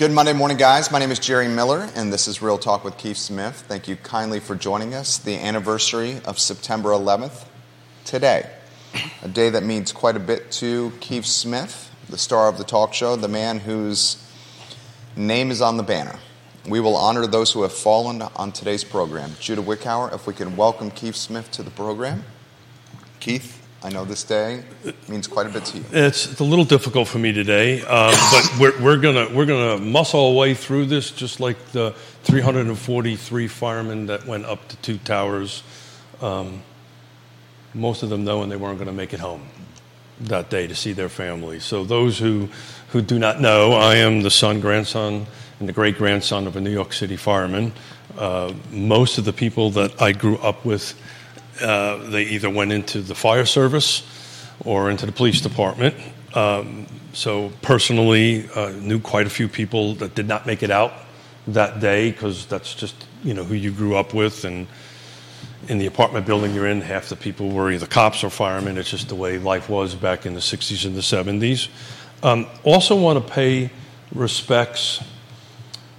[0.00, 0.90] Good Monday morning, guys.
[0.90, 3.66] My name is Jerry Miller, and this is Real Talk with Keith Smith.
[3.68, 5.18] Thank you kindly for joining us.
[5.18, 7.44] The anniversary of September 11th,
[8.06, 8.48] today.
[9.20, 12.94] A day that means quite a bit to Keith Smith, the star of the talk
[12.94, 14.16] show, the man whose
[15.16, 16.18] name is on the banner.
[16.66, 19.32] We will honor those who have fallen on today's program.
[19.38, 22.24] Judah Wickower, if we can welcome Keith Smith to the program.
[23.20, 24.62] Keith, I know this day
[25.08, 25.84] means quite a bit to you.
[25.90, 30.28] It's, a little difficult for me today, um, but we're, we're gonna we're gonna muscle
[30.28, 31.94] our way through this, just like the
[32.24, 35.62] 343 firemen that went up to two towers.
[36.20, 36.62] Um,
[37.72, 39.46] most of them knowing they weren't going to make it home
[40.20, 41.60] that day to see their family.
[41.60, 42.48] So those who
[42.88, 45.26] who do not know, I am the son, grandson,
[45.58, 47.72] and the great grandson of a New York City fireman.
[48.18, 50.94] Uh, most of the people that I grew up with
[51.60, 54.02] uh, they either went into the fire service
[54.64, 55.94] or into the police department.
[56.34, 60.92] Um, so personally, uh, knew quite a few people that did not make it out
[61.48, 62.94] that day because that's just
[63.24, 64.66] you know who you grew up with, and
[65.68, 68.78] in the apartment building you're in, half the people were either cops or firemen.
[68.78, 71.68] It's just the way life was back in the '60s and the '70s.
[72.22, 73.70] Um, also, want to pay
[74.14, 75.02] respects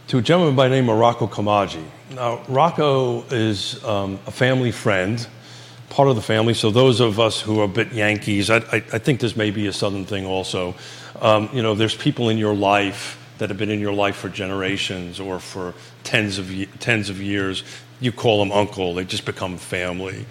[0.08, 1.84] to a gentleman by the name of Rocco Kamaji.
[2.12, 5.25] Now, Rocco is um, a family friend
[5.92, 6.53] part of the family.
[6.53, 9.52] So those of us who are a bit Yankees, I, I, I think this may
[9.52, 10.73] be a Southern thing also.
[11.22, 14.30] Um, you know, there's people in your life that have been in your life for
[14.30, 17.64] generations or for tens of tens of years.
[18.00, 20.25] You call them uncle; they just become family.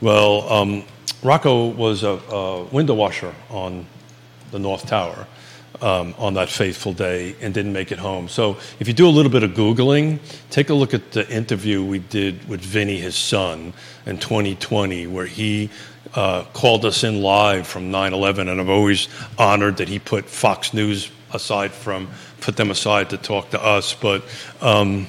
[0.00, 0.84] Well, um,
[1.22, 3.86] Rocco was a, a window washer on
[4.50, 5.26] the North Tower
[5.82, 8.28] um, on that faithful day and didn't make it home.
[8.28, 10.18] So if you do a little bit of Googling,
[10.50, 13.72] take a look at the interview we did with Vinny, his son,
[14.06, 15.70] in 2020, where he
[16.14, 18.48] uh, called us in live from 9 11.
[18.48, 19.08] And I'm always
[19.38, 22.08] honored that he put Fox News aside from,
[22.40, 23.92] put them aside to talk to us.
[23.94, 24.24] But
[24.60, 25.06] um,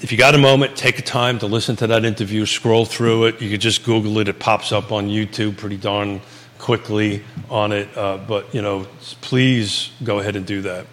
[0.00, 3.26] if you got a moment, take a time to listen to that interview, scroll through
[3.26, 3.40] it.
[3.40, 6.20] You could just Google it, it pops up on YouTube pretty darn
[6.58, 8.86] quickly on it, uh, but you know,
[9.20, 10.86] please go ahead and do that.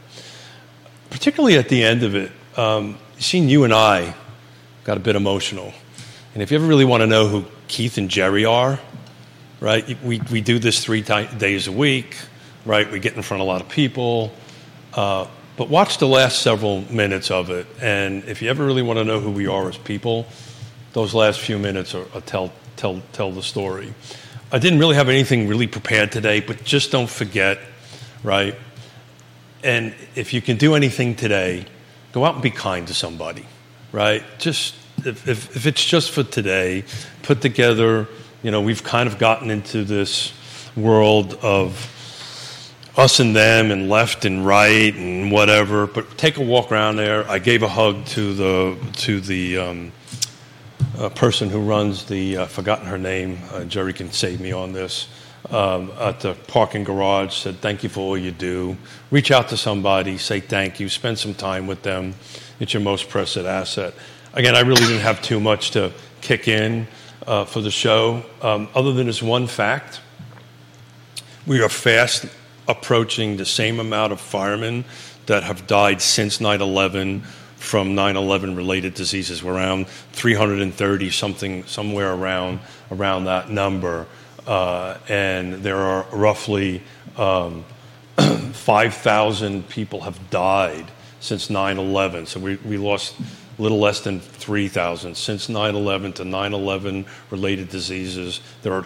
[1.09, 4.15] Particularly at the end of it, um, seeing you and I
[4.83, 5.73] got a bit emotional.
[6.33, 8.79] And if you ever really want to know who Keith and Jerry are,
[9.59, 10.01] right?
[10.03, 12.15] We we do this three t- days a week,
[12.65, 12.89] right?
[12.91, 14.33] We get in front of a lot of people.
[14.93, 15.27] Uh,
[15.57, 19.05] but watch the last several minutes of it, and if you ever really want to
[19.05, 20.27] know who we are as people,
[20.91, 23.93] those last few minutes are, are tell tell tell the story.
[24.55, 27.59] I didn't really have anything really prepared today, but just don't forget,
[28.23, 28.55] right?
[29.65, 31.65] And if you can do anything today,
[32.13, 33.45] go out and be kind to somebody,
[33.91, 34.23] right?
[34.39, 36.85] Just if, if, if it's just for today,
[37.21, 38.07] put together,
[38.43, 40.31] you know, we've kind of gotten into this
[40.77, 41.91] world of
[42.95, 47.29] us and them and left and right and whatever, but take a walk around there.
[47.29, 49.91] I gave a hug to the, to the, um,
[50.97, 54.73] a person who runs the, uh, forgotten her name, uh, Jerry can save me on
[54.73, 55.07] this,
[55.49, 58.77] um, at the parking garage, said, Thank you for all you do.
[59.11, 62.15] Reach out to somebody, say thank you, spend some time with them.
[62.59, 63.93] It's your most precious asset.
[64.33, 65.91] Again, I really didn't have too much to
[66.21, 66.87] kick in
[67.27, 70.01] uh, for the show, um, other than this one fact.
[71.45, 72.25] We are fast
[72.67, 74.85] approaching the same amount of firemen
[75.27, 77.23] that have died since 9 11
[77.65, 79.43] from 9/11 related diseases.
[79.43, 82.59] We're around 330 something, somewhere around
[82.91, 84.05] around that number,
[84.47, 86.83] uh, and there are roughly
[87.17, 87.65] um,
[88.53, 90.85] 5,000 people have died
[91.19, 92.27] since 9/11.
[92.27, 93.15] So we we lost
[93.57, 98.41] a little less than 3,000 since 9/11 to 9/11 related diseases.
[98.61, 98.85] There are,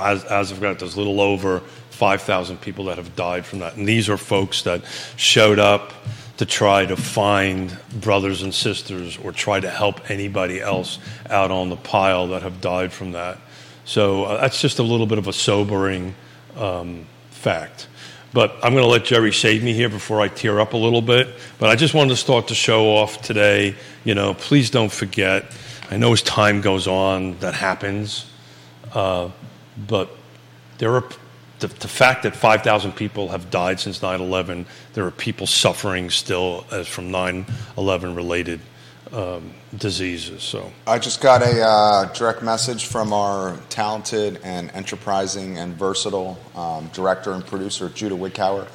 [0.00, 1.60] as, as of got, there's a little over
[1.90, 4.82] 5,000 people that have died from that, and these are folks that
[5.16, 5.92] showed up
[6.36, 10.98] to try to find brothers and sisters or try to help anybody else
[11.30, 13.38] out on the pile that have died from that.
[13.84, 16.14] So uh, that's just a little bit of a sobering
[16.56, 17.86] um, fact.
[18.32, 21.02] But I'm going to let Jerry save me here before I tear up a little
[21.02, 21.28] bit.
[21.60, 23.76] But I just wanted to start the show off today.
[24.02, 25.44] You know, please don't forget.
[25.88, 28.28] I know as time goes on, that happens.
[28.92, 29.30] Uh,
[29.86, 30.10] but
[30.78, 31.04] there are
[31.66, 36.10] the, the fact that 5,000 people have died since 9 11, there are people suffering
[36.10, 37.46] still as from 9
[37.78, 38.60] 11 related
[39.12, 40.42] um, diseases.
[40.42, 46.38] So I just got a uh, direct message from our talented and enterprising and versatile
[46.54, 48.68] um, director and producer Judah Wickower.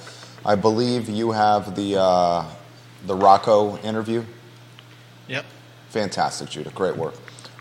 [0.43, 2.45] I believe you have the uh,
[3.05, 4.23] the Rocco interview.
[5.27, 5.45] Yep.
[5.89, 6.71] Fantastic, Judah.
[6.71, 7.13] Great work.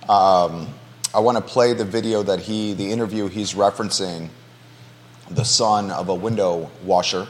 [0.09, 0.69] Um,
[1.15, 4.31] I want to play the video that he, the interview he's referencing
[5.31, 7.29] the son of a window washer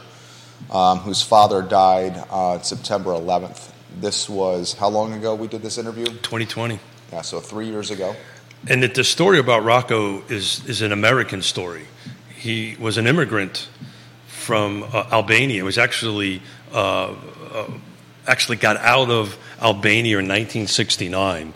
[0.71, 3.71] um, whose father died uh, September 11th.
[3.99, 6.05] This was how long ago we did this interview?
[6.05, 6.79] 2020.
[7.11, 8.15] Yeah, so three years ago.
[8.67, 11.85] And that the story about Rocco is, is an American story.
[12.35, 13.67] He was an immigrant
[14.27, 15.55] from uh, Albania.
[15.55, 16.41] He was actually
[16.73, 17.15] uh,
[17.53, 17.71] uh,
[18.27, 21.53] actually got out of Albania in 1969.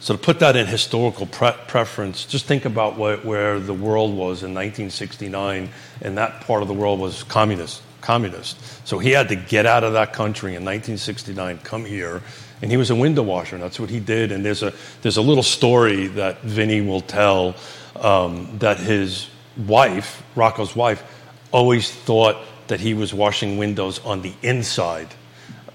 [0.00, 4.10] So to put that in historical pre- preference, just think about what, where the world
[4.10, 7.82] was in 1969, and that part of the world was communist.
[8.00, 8.56] Communist.
[8.86, 12.22] So he had to get out of that country in 1969, come here,
[12.62, 13.56] and he was a window washer.
[13.56, 14.30] And that's what he did.
[14.30, 14.72] And there's a
[15.02, 17.56] there's a little story that Vinny will tell
[17.96, 21.02] um, that his wife, Rocco's wife,
[21.50, 22.36] always thought
[22.68, 25.08] that he was washing windows on the inside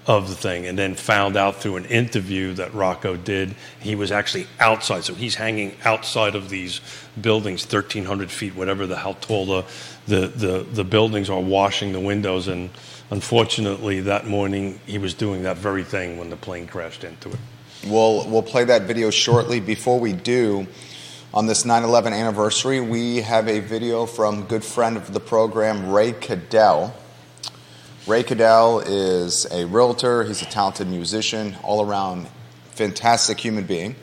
[0.06, 4.12] of the thing and then found out through an interview that Rocco did he was
[4.12, 5.04] actually outside.
[5.04, 6.80] So he's hanging outside of these
[7.20, 9.64] buildings, 1,300 feet, whatever the how tall the,
[10.06, 12.48] the, the, the buildings are, washing the windows.
[12.48, 12.70] And
[13.10, 17.38] unfortunately, that morning he was doing that very thing when the plane crashed into it.
[17.86, 19.60] We'll, we'll play that video shortly.
[19.60, 20.66] Before we do,
[21.34, 25.90] on this 9 11 anniversary, we have a video from good friend of the program,
[25.90, 26.94] Ray Cadell.
[28.06, 32.28] Ray Cadell is a realtor, he's a talented musician, all around
[32.72, 33.96] fantastic human being.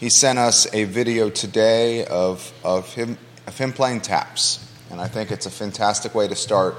[0.00, 3.16] He sent us a video today of, of, him,
[3.46, 6.74] of him playing taps, and I think it's a fantastic way to start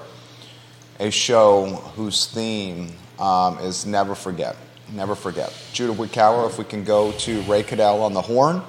[1.00, 4.58] a show whose theme um, is never forget.
[4.92, 5.54] Never forget.
[5.72, 8.62] Judah Wickower, if we can go to Ray Cadell on the horn,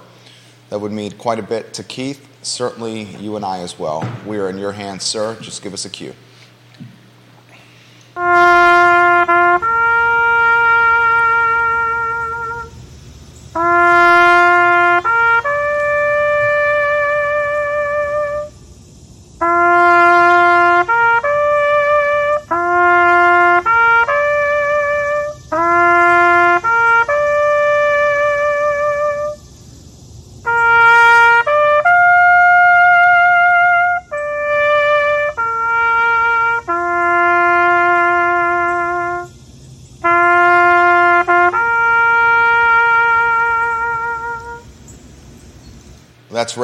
[0.70, 4.08] that would mean quite a bit to Keith, certainly you and I as well.
[4.24, 5.36] We are in your hands, sir.
[5.40, 6.14] Just give us a cue.
[8.18, 8.87] That's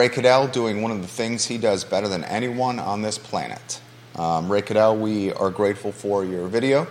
[0.04, 3.80] Ray Cadell doing one of the things he does better than anyone on this planet.
[4.16, 6.86] Um, Ray Cadell, we are grateful for your video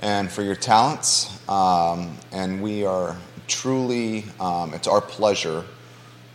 [0.00, 3.16] and for your talents, um, and we are
[3.48, 5.64] truly, um, it's our pleasure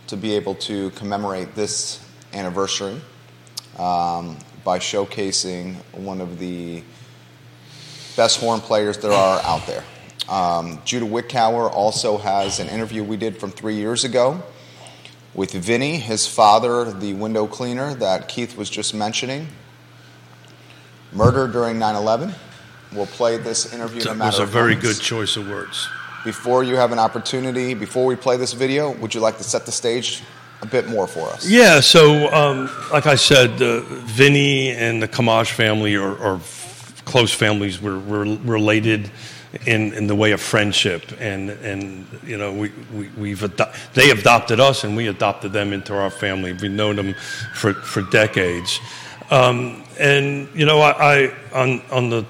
[0.08, 3.00] to be able to commemorate this anniversary
[3.78, 6.82] um, by showcasing one of the
[8.16, 9.84] best horn players there are out there.
[10.28, 14.42] Um, Judah Wickower also has an interview we did from three years ago
[15.38, 19.46] with Vinny, his father, the window cleaner that Keith was just mentioning.
[21.12, 22.34] Murder during 9 11.
[22.92, 24.98] We'll play this interview in a That was a very moments.
[24.98, 25.88] good choice of words.
[26.24, 29.64] Before you have an opportunity, before we play this video, would you like to set
[29.64, 30.22] the stage
[30.60, 31.48] a bit more for us?
[31.48, 36.40] Yeah, so um, like I said, uh, Vinny and the Kamash family are, are
[37.04, 37.80] close families.
[37.80, 39.08] We're, we're related
[39.66, 44.10] in, in the way of friendship, and and you know we, we we've ado- they
[44.10, 46.52] adopted us, and we adopted them into our family.
[46.52, 47.14] We've known them
[47.54, 48.78] for for decades,
[49.30, 52.26] um, and you know I, I on on the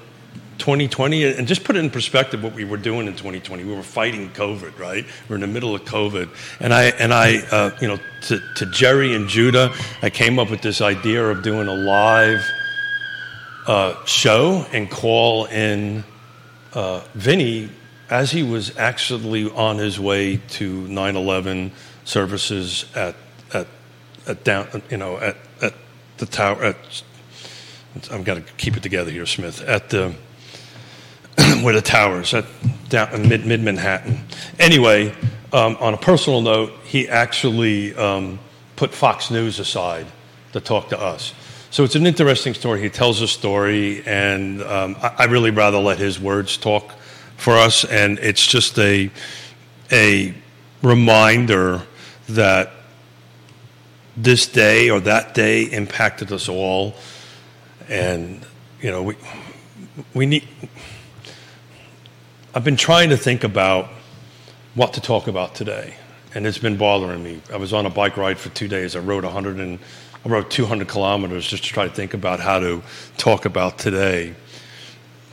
[0.59, 3.81] 2020 and just put it in perspective what we were doing in 2020 we were
[3.81, 5.05] fighting covid right?
[5.29, 6.29] We're in the middle of covid.
[6.59, 10.51] And i and i uh, you know to, to jerry and judah i came up
[10.51, 12.45] with this idea of doing a live
[13.67, 16.03] uh, show and call in
[16.73, 17.69] uh, vinny
[18.09, 21.71] as he was actually on his way to 9-11
[22.05, 23.15] services at
[23.53, 23.67] at
[24.27, 25.73] at down you know at at
[26.17, 27.03] the tower at
[28.11, 30.15] i've got to keep it together here smith at the
[31.61, 32.45] where the towers at
[32.89, 34.19] down mid mid Manhattan.
[34.59, 35.15] Anyway,
[35.53, 38.39] um, on a personal note, he actually um,
[38.75, 40.07] put Fox News aside
[40.53, 41.33] to talk to us.
[41.71, 42.81] So it's an interesting story.
[42.81, 46.93] He tells a story, and um, I, I really rather let his words talk
[47.37, 47.85] for us.
[47.85, 49.11] And it's just a
[49.91, 50.33] a
[50.81, 51.83] reminder
[52.29, 52.71] that
[54.17, 56.95] this day or that day impacted us all,
[57.87, 58.43] and
[58.81, 59.15] you know we
[60.15, 60.47] we need.
[62.55, 63.89] I've been trying to think about
[64.73, 65.93] what to talk about today,
[66.33, 67.41] and it's been bothering me.
[67.53, 68.95] I was on a bike ride for two days.
[68.95, 69.77] I rode 100 and
[70.25, 72.83] Rode 200 kilometers just to try to think about how to
[73.17, 74.35] talk about today.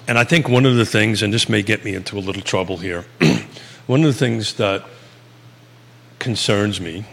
[0.09, 2.43] And I think one of the things, and this may get me into a little
[2.43, 3.05] trouble here,
[3.87, 4.85] one of the things that
[6.19, 7.05] concerns me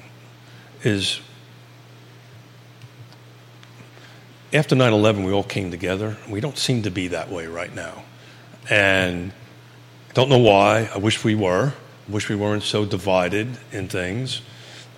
[0.83, 1.19] is
[4.53, 6.15] after 9 11, we all came together.
[6.29, 8.03] We don't seem to be that way right now.
[8.69, 9.31] And
[10.13, 10.89] don't know why.
[10.93, 11.73] I wish we were.
[12.07, 14.41] I wish we weren't so divided in things.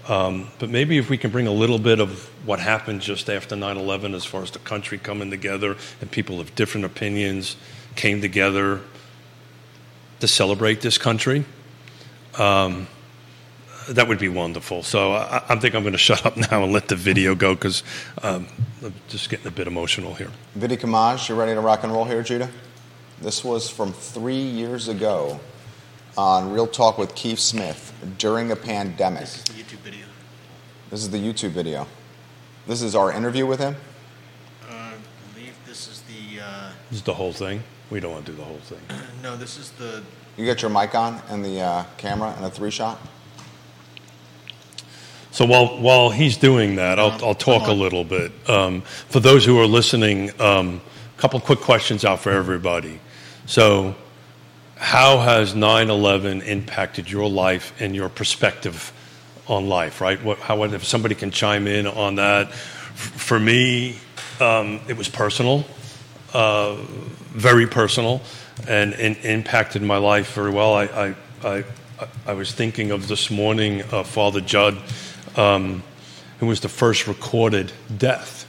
[0.10, 3.56] Um, but maybe if we can bring a little bit of what happened just after
[3.56, 7.56] 9 11 as far as the country coming together and people of different opinions
[7.96, 8.82] came together
[10.20, 11.46] to celebrate this country,
[12.38, 12.88] um,
[13.90, 14.84] that would be wonderful.
[14.84, 17.54] So I, I, think I'm going to shut up now and let the video go
[17.54, 17.84] because
[18.24, 18.48] um,
[18.84, 20.32] I'm just getting a bit emotional here.
[20.56, 22.50] Vinny Camaj, you ready to rock and roll here, Judah?
[23.22, 25.40] This was from three years ago
[26.18, 29.22] on Real Talk with Keith Smith during a pandemic.
[29.22, 30.06] This is the YouTube video.
[30.90, 31.88] This is the YouTube video.
[32.68, 33.76] This is our interview with him.
[34.68, 34.94] Uh, I
[35.34, 36.42] believe this is the.
[36.42, 37.62] Uh, this is the whole thing.
[37.92, 38.80] We don't want to do the whole thing.
[39.24, 40.04] no, this is the.
[40.36, 43.00] You got your mic on and the uh, camera and a three shot.
[45.32, 48.32] So while while he's doing that, I'll, I'll talk a little bit.
[48.50, 50.82] Um, for those who are listening, a um,
[51.18, 53.00] couple quick questions out for everybody.
[53.46, 53.96] So,
[54.78, 58.92] how has 9/11 impacted your life and your perspective
[59.48, 60.02] on life?
[60.02, 60.22] Right?
[60.24, 62.52] What, how if somebody can chime in on that?
[62.54, 63.98] For me,
[64.40, 65.66] um, it was personal,
[66.34, 68.22] uh, very personal,
[68.68, 70.74] and, and, impacted my life very well.
[70.74, 71.64] I, I, I,
[72.26, 74.78] I was thinking of this morning, uh, Father Judge,
[75.36, 75.84] um,
[76.40, 78.48] who was the first recorded death,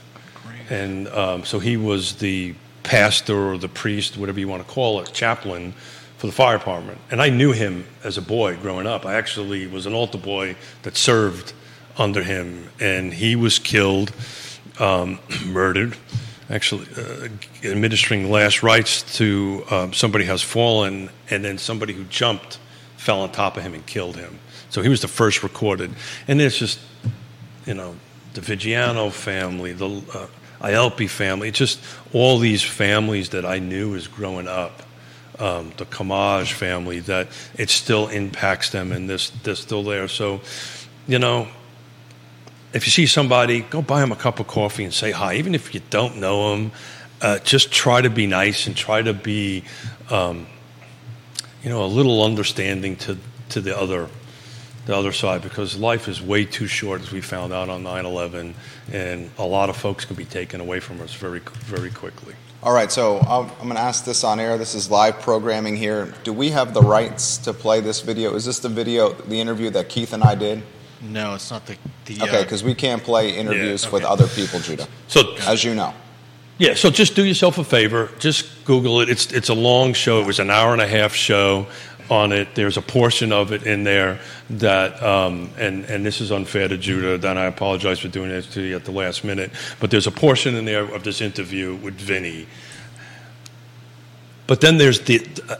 [0.69, 5.01] and um, so he was the pastor or the priest, whatever you want to call
[5.01, 5.73] it, chaplain
[6.17, 6.99] for the fire department.
[7.11, 9.05] And I knew him as a boy growing up.
[9.05, 11.53] I actually was an altar boy that served
[11.97, 14.11] under him, and he was killed,
[14.79, 15.95] um, murdered,
[16.49, 17.27] actually uh,
[17.63, 22.59] administering last rites to um, somebody who has fallen, and then somebody who jumped
[22.97, 24.39] fell on top of him and killed him.
[24.69, 25.91] So he was the first recorded.
[26.27, 26.79] And there's just,
[27.65, 27.95] you know,
[28.33, 30.27] the Vigiano family, the uh,
[30.61, 31.79] Ielpi family, just
[32.13, 34.83] all these families that I knew as growing up,
[35.39, 40.07] um, the Camaj family, that it still impacts them and this, they're still there.
[40.07, 40.41] So,
[41.07, 41.47] you know,
[42.73, 45.35] if you see somebody, go buy them a cup of coffee and say hi.
[45.35, 46.71] Even if you don't know them,
[47.21, 49.63] uh, just try to be nice and try to be,
[50.09, 50.45] um,
[51.63, 53.17] you know, a little understanding to,
[53.49, 54.09] to the other
[54.87, 58.05] the other side because life is way too short, as we found out on 9
[58.05, 58.55] 11,
[58.93, 62.33] and a lot of folks can be taken away from us very, very quickly.
[62.67, 64.57] All right, so I'm going to ask this on air.
[64.57, 66.13] This is live programming here.
[66.25, 68.35] Do we have the rights to play this video?
[68.35, 70.61] Is this the video, the interview that Keith and I did?
[71.01, 71.77] No, it's not the.
[72.03, 73.93] the okay, because uh, we can't play interviews yeah, okay.
[73.93, 74.85] with other people, Judah.
[75.07, 75.93] So, as you know.
[76.57, 78.09] Yeah, so just do yourself a favor.
[78.19, 79.09] Just Google it.
[79.09, 80.19] It's it's a long show.
[80.19, 81.67] It was an hour and a half show
[82.09, 82.55] on it.
[82.55, 86.77] There's a portion of it in there that, um, and, and this is unfair to
[86.77, 90.07] Judah, then I apologize for doing this to you at the last minute, but there's
[90.07, 92.47] a portion in there of this interview with Vinny.
[94.47, 95.17] But then there's the,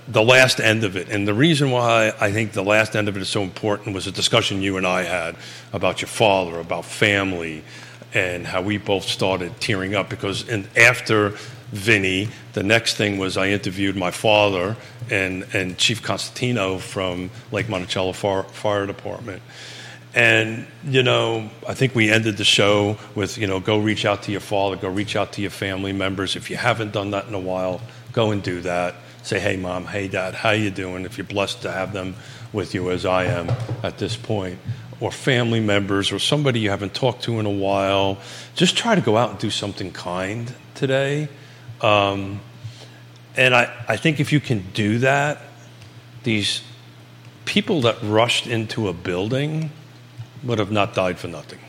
[0.07, 1.09] the last end of it.
[1.09, 4.07] And the reason why I think the last end of it is so important was
[4.07, 5.35] a discussion you and I had
[5.73, 7.63] about your father, about family,
[8.13, 11.33] and how we both started tearing up because in, after
[11.71, 12.29] Vinny.
[12.53, 14.75] The next thing was I interviewed my father
[15.09, 19.41] and, and Chief Constantino from Lake Monticello Fire, Fire Department.
[20.15, 24.23] And, you know, I think we ended the show with, you know, go reach out
[24.23, 26.35] to your father, go reach out to your family members.
[26.35, 27.81] If you haven't done that in a while,
[28.13, 28.95] go and do that.
[29.21, 31.05] Say, hey, mom, hey, dad, how you doing?
[31.05, 32.15] If you're blessed to have them
[32.53, 33.49] with you as I am
[33.83, 34.57] at this point,
[34.99, 38.17] or family members or somebody you haven't talked to in a while,
[38.55, 41.29] just try to go out and do something kind today.
[41.81, 42.41] Um,
[43.35, 45.41] and I, I think if you can do that,
[46.23, 46.61] these
[47.45, 49.71] people that rushed into a building
[50.43, 51.59] would have not died for nothing.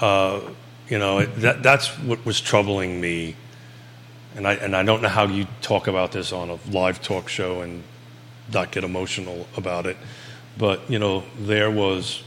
[0.00, 0.40] Uh,
[0.88, 3.34] you know, that, that's what was troubling me.
[4.36, 7.28] And I, and I don't know how you talk about this on a live talk
[7.28, 7.82] show and
[8.52, 9.96] not get emotional about it.
[10.56, 12.22] But, you know, there was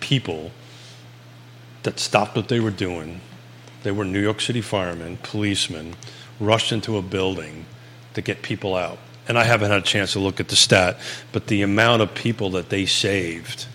[0.00, 0.50] people
[1.82, 3.20] that stopped what they were doing
[3.86, 5.94] they were New York City firemen, policemen,
[6.40, 7.66] rushed into a building
[8.14, 8.98] to get people out.
[9.28, 10.98] And I haven't had a chance to look at the stat,
[11.30, 13.66] but the amount of people that they saved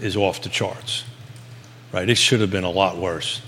[0.00, 1.04] is off the charts.
[1.92, 2.08] Right?
[2.08, 3.42] It should have been a lot worse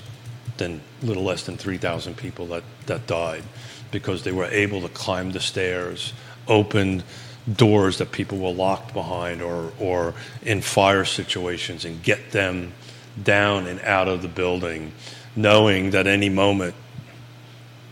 [0.58, 3.44] than little less than 3,000 people that, that died
[3.90, 6.12] because they were able to climb the stairs,
[6.46, 7.02] open
[7.50, 10.12] doors that people were locked behind or, or
[10.42, 12.74] in fire situations and get them
[13.22, 14.92] down and out of the building
[15.37, 16.75] knowing that any moment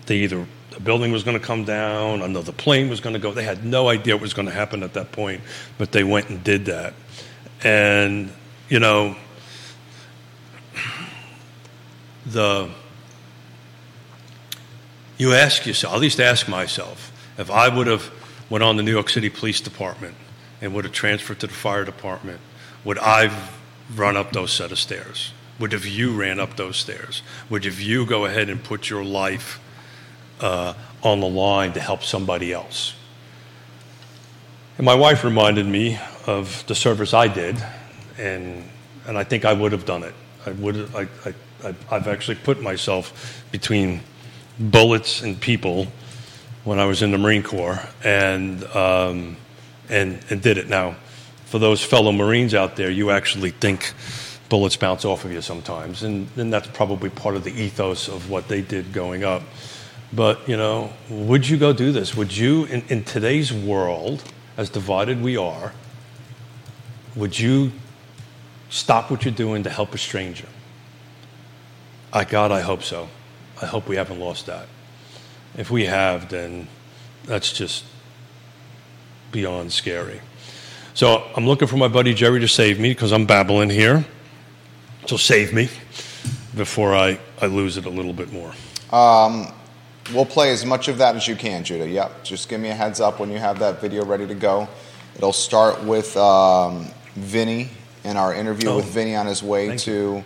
[0.06, 3.32] they either the building was going to come down, another plane was going to go.
[3.32, 5.40] They had no idea what was going to happen at that point,
[5.76, 6.94] but they went and did that.
[7.64, 8.32] And,
[8.68, 9.16] you know,
[12.26, 12.68] the
[15.16, 18.10] you ask yourself, at least ask myself, if I would have
[18.48, 20.14] went on the New York City Police Department
[20.60, 22.40] and would have transferred to the fire department,
[22.84, 23.36] would I
[23.94, 25.32] run up those set of stairs?
[25.58, 27.22] Would have you ran up those stairs?
[27.50, 29.60] Would have you go ahead and put your life
[30.40, 32.94] uh, on the line to help somebody else?
[34.76, 37.56] And my wife reminded me of the service I did,
[38.16, 38.62] and
[39.08, 40.14] and I think I would have done it.
[40.46, 40.94] I would.
[40.94, 41.08] I,
[41.64, 44.00] I, I've actually put myself between
[44.60, 45.88] bullets and people
[46.62, 49.36] when I was in the Marine Corps, and um,
[49.88, 50.68] and and did it.
[50.68, 50.94] Now,
[51.46, 53.92] for those fellow Marines out there, you actually think
[54.48, 58.30] bullets bounce off of you sometimes, and, and that's probably part of the ethos of
[58.30, 59.42] what they did going up.
[60.12, 62.16] But you know, would you go do this?
[62.16, 64.22] Would you, in, in today's world,
[64.56, 65.72] as divided we are,
[67.14, 67.72] would you
[68.70, 70.48] stop what you're doing to help a stranger?
[72.12, 73.08] I God, I hope so.
[73.60, 74.66] I hope we haven't lost that.
[75.56, 76.68] If we have, then
[77.24, 77.84] that's just
[79.32, 80.20] beyond scary.
[80.94, 84.04] So I'm looking for my buddy Jerry to save me because I'm babbling here.
[85.08, 85.70] So save me
[86.54, 88.52] before I, I lose it a little bit more.
[88.92, 89.50] Um,
[90.12, 91.88] we'll play as much of that as you can, Judah.
[91.88, 92.24] Yep.
[92.24, 94.68] Just give me a heads up when you have that video ready to go.
[95.16, 97.70] It'll start with um, Vinny
[98.04, 98.76] and our interview Oh.
[98.76, 100.22] with Vinny on his way to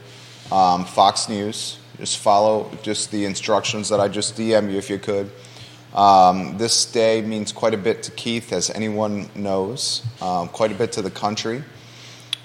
[0.51, 1.79] um, Fox News.
[1.99, 5.31] Just follow just the instructions that I just DM you if you could.
[5.95, 10.75] Um, this day means quite a bit to Keith, as anyone knows, um, quite a
[10.75, 11.63] bit to the country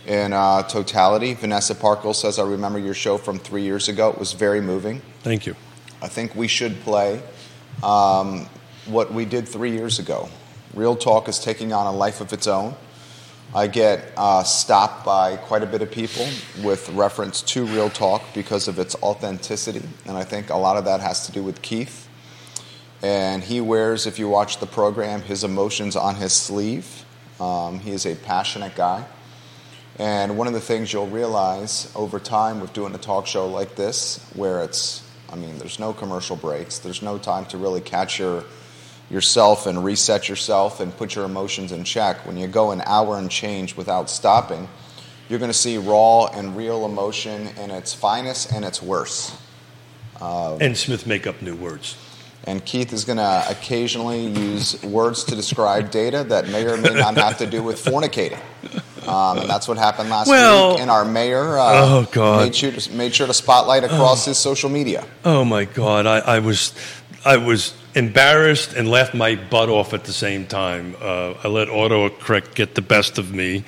[0.07, 1.33] in uh, totality.
[1.33, 4.09] Vanessa Parkle says, I remember your show from three years ago.
[4.09, 5.01] It was very moving.
[5.21, 5.55] Thank you.
[6.01, 7.21] I think we should play
[7.83, 8.47] um,
[8.85, 10.29] what we did three years ago.
[10.73, 12.75] Real Talk is taking on a life of its own.
[13.53, 16.27] I get uh, stopped by quite a bit of people
[16.63, 20.85] with reference to Real Talk because of its authenticity, and I think a lot of
[20.85, 22.09] that has to do with Keith.
[23.01, 27.05] And he wears, if you watch the program, his emotions on his sleeve.
[27.39, 29.05] Um, he is a passionate guy.
[29.99, 33.75] And one of the things you'll realize over time with doing a talk show like
[33.75, 38.19] this, where it's, I mean, there's no commercial breaks, there's no time to really catch
[38.19, 38.43] your,
[39.09, 42.25] yourself and reset yourself and put your emotions in check.
[42.27, 44.67] When you go an hour and change without stopping,
[45.29, 49.33] you're going to see raw and real emotion in its finest and its worst.
[50.21, 51.97] And Smith make up new words.
[52.47, 56.93] And Keith is going to occasionally use words to describe data that may or may
[56.93, 58.39] not have to do with fornicating.
[59.07, 60.79] Um, and that's what happened last Well- week.
[60.81, 62.43] And our mayor uh, Oh, God.
[62.45, 65.05] Made, sure to, made sure to spotlight across his social media.
[65.25, 66.73] Oh my God, I, I was,
[67.25, 70.95] I was embarrassed and laughed my butt off at the same time.
[71.01, 73.63] Uh, I let autocorrect get the best of me,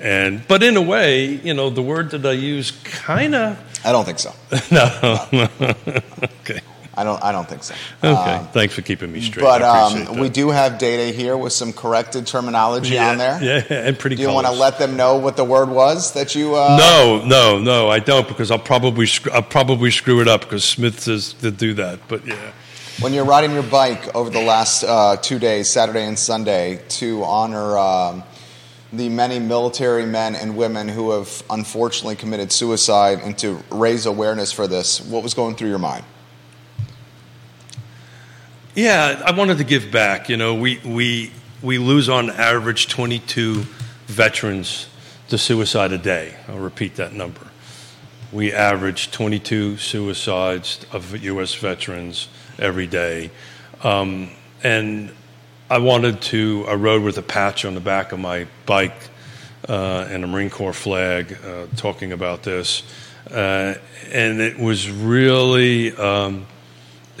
[0.00, 3.92] and but in a way, you know, the word that I use kind of I
[3.92, 4.32] don't think so.
[4.70, 5.26] no.
[6.40, 6.60] okay,
[7.00, 7.24] I don't.
[7.24, 7.74] I don't think so.
[8.04, 8.46] okay.
[8.52, 9.42] Thanks for keeping me straight.
[9.42, 13.42] But um, we do have data here with some corrected terminology yeah, on there.
[13.42, 14.16] Yeah, and pretty.
[14.16, 16.54] Do you want to let them know what the word was that you?
[16.54, 20.62] Uh, No, no, no, I don't because I'll probably I'll probably screw it up because
[20.62, 22.00] Smith says to do that.
[22.06, 22.52] But yeah,
[23.00, 27.24] When you're riding your bike over the last uh, two days, Saturday and Sunday, to
[27.24, 28.24] honor um,
[28.92, 34.52] the many military men and women who have unfortunately committed suicide and to raise awareness
[34.52, 36.04] for this, what was going through your mind?
[38.74, 40.28] Yeah, I wanted to give back.
[40.28, 43.64] You know, we we we lose on average 22
[44.06, 44.86] veterans
[45.28, 46.36] to suicide a day.
[46.46, 47.48] I'll repeat that number.
[48.32, 51.52] We average 22 suicides of U.S.
[51.54, 52.28] veterans
[52.60, 53.32] every day,
[53.82, 54.30] um,
[54.62, 55.10] and
[55.68, 56.64] I wanted to.
[56.68, 59.08] I rode with a patch on the back of my bike
[59.68, 62.84] uh, and a Marine Corps flag, uh, talking about this,
[63.32, 63.74] uh,
[64.12, 65.90] and it was really.
[65.96, 66.46] Um,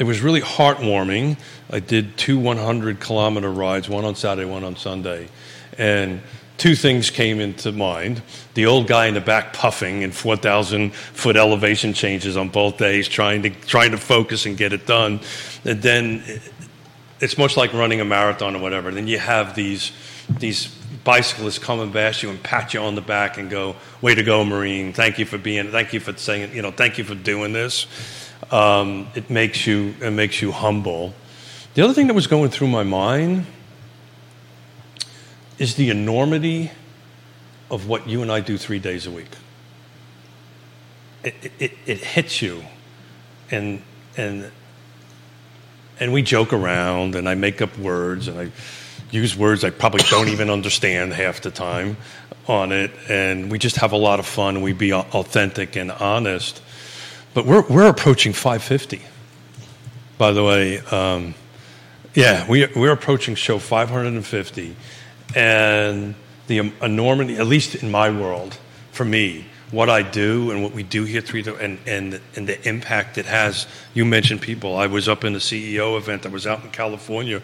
[0.00, 1.36] it was really heartwarming.
[1.70, 5.28] I did two 100 kilometer rides, one on Saturday, one on Sunday.
[5.76, 6.22] And
[6.56, 8.22] two things came into mind.
[8.54, 13.08] The old guy in the back puffing in 4,000 foot elevation changes on both days,
[13.08, 15.20] trying to, trying to focus and get it done.
[15.66, 16.24] And then
[17.20, 18.90] it's much like running a marathon or whatever.
[18.90, 19.92] Then you have these,
[20.38, 20.68] these
[21.04, 24.22] bicyclists come and bash you and pat you on the back and go, way to
[24.22, 24.94] go, Marine.
[24.94, 27.86] Thank you for being, thank you for saying, you know, thank you for doing this
[28.50, 31.14] um, it makes you it makes you humble.
[31.74, 33.46] The other thing that was going through my mind
[35.58, 36.70] is the enormity
[37.70, 39.28] of what you and I do three days a week.
[41.22, 42.64] It, it, it, it hits you,
[43.50, 43.82] and
[44.16, 44.50] and
[46.00, 48.50] and we joke around, and I make up words, and I
[49.10, 51.96] use words I probably don't even understand half the time
[52.48, 54.62] on it, and we just have a lot of fun.
[54.62, 56.62] We be authentic and honest.
[57.34, 59.02] But we're we're approaching 550.
[60.18, 61.34] By the way, um,
[62.14, 64.76] yeah, we we're approaching show 550,
[65.34, 66.14] and
[66.48, 68.58] the enormity, at least in my world,
[68.92, 72.68] for me, what I do and what we do here, three and and and the
[72.68, 73.66] impact it has.
[73.94, 74.76] You mentioned people.
[74.76, 76.26] I was up in a CEO event.
[76.26, 77.42] I was out in California.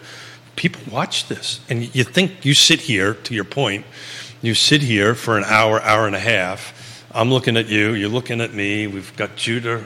[0.55, 3.13] People watch this, and you think you sit here.
[3.13, 3.85] To your point,
[4.41, 6.73] you sit here for an hour, hour and a half.
[7.17, 7.95] I'm looking at you.
[7.95, 8.85] You're looking at me.
[8.85, 9.83] We've got Judah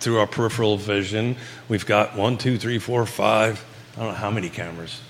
[0.00, 1.36] through our peripheral vision.
[1.66, 3.64] We've got one, two, three, four, five.
[3.96, 5.00] I don't know how many cameras.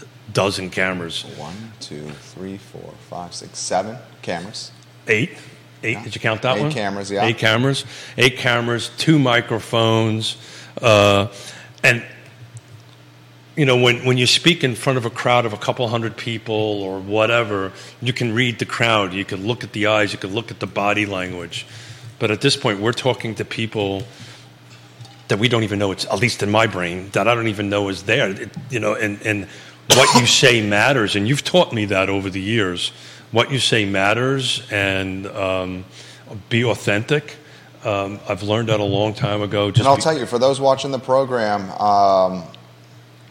[0.00, 1.24] a Dozen cameras.
[1.36, 4.72] One, two, three, four, five, six, seven cameras.
[5.06, 5.32] Eight.
[5.82, 5.98] Eight.
[5.98, 6.04] Yeah.
[6.04, 6.72] Did you count that Eight one?
[6.72, 7.26] cameras, yeah.
[7.26, 7.84] Eight cameras.
[8.16, 8.90] Eight cameras.
[8.96, 10.38] Two microphones.
[10.80, 11.26] Uh,
[11.84, 12.02] and
[13.62, 16.16] you know, when, when you speak in front of a crowd of a couple hundred
[16.16, 17.70] people or whatever,
[18.00, 19.12] you can read the crowd.
[19.12, 20.12] You can look at the eyes.
[20.12, 21.64] You can look at the body language.
[22.18, 24.02] But at this point, we're talking to people
[25.28, 25.92] that we don't even know.
[25.92, 28.30] It's at least in my brain that I don't even know is there.
[28.30, 29.46] It, you know, and and
[29.94, 31.14] what you say matters.
[31.14, 32.88] And you've taught me that over the years.
[33.30, 35.84] What you say matters, and um,
[36.48, 37.36] be authentic.
[37.84, 39.70] Um, I've learned that a long time ago.
[39.70, 42.42] Just and I'll be- tell you, for those watching the program, um,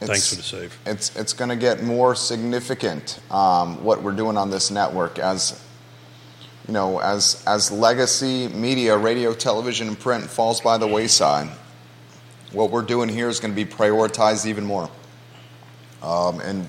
[0.07, 0.79] Thanks for the save.
[0.85, 5.63] It's it's going to get more significant um, what we're doing on this network as
[6.67, 11.49] you know as as legacy media, radio, television, and print falls by the wayside.
[12.51, 14.89] What we're doing here is going to be prioritized even more.
[16.01, 16.67] Um, and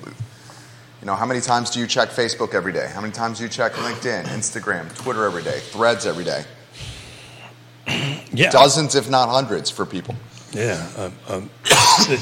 [1.00, 2.88] you know, how many times do you check Facebook every day?
[2.94, 6.44] How many times do you check LinkedIn, Instagram, Twitter every day, Threads every day?
[8.32, 8.50] yeah.
[8.50, 10.14] Dozens, if not hundreds, for people.
[10.54, 11.50] Yeah, um, um,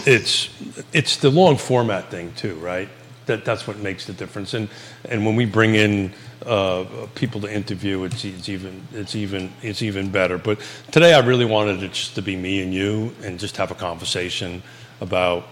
[0.07, 0.51] it's
[0.93, 2.89] it's the long format thing too, right?
[3.27, 4.55] That that's what makes the difference.
[4.55, 4.69] And
[5.09, 6.13] and when we bring in
[6.47, 6.85] uh,
[7.17, 10.39] people to interview, it's, it's even it's even it's even better.
[10.39, 10.61] But
[10.93, 13.75] today, I really wanted it just to be me and you, and just have a
[13.75, 14.63] conversation
[15.01, 15.49] about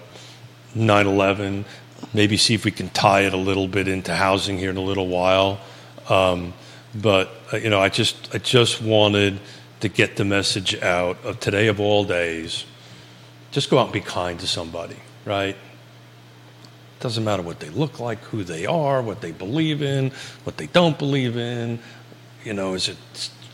[0.76, 1.64] 9/11.
[2.14, 4.82] Maybe see if we can tie it a little bit into housing here in a
[4.82, 5.58] little while.
[6.08, 6.54] Um,
[6.94, 9.40] but uh, you know, I just I just wanted
[9.80, 12.64] to get the message out of today of all days.
[13.50, 15.56] Just go out and be kind to somebody, right?
[17.00, 20.10] Doesn't matter what they look like, who they are, what they believe in,
[20.44, 21.78] what they don't believe in.
[22.44, 22.96] You know, is it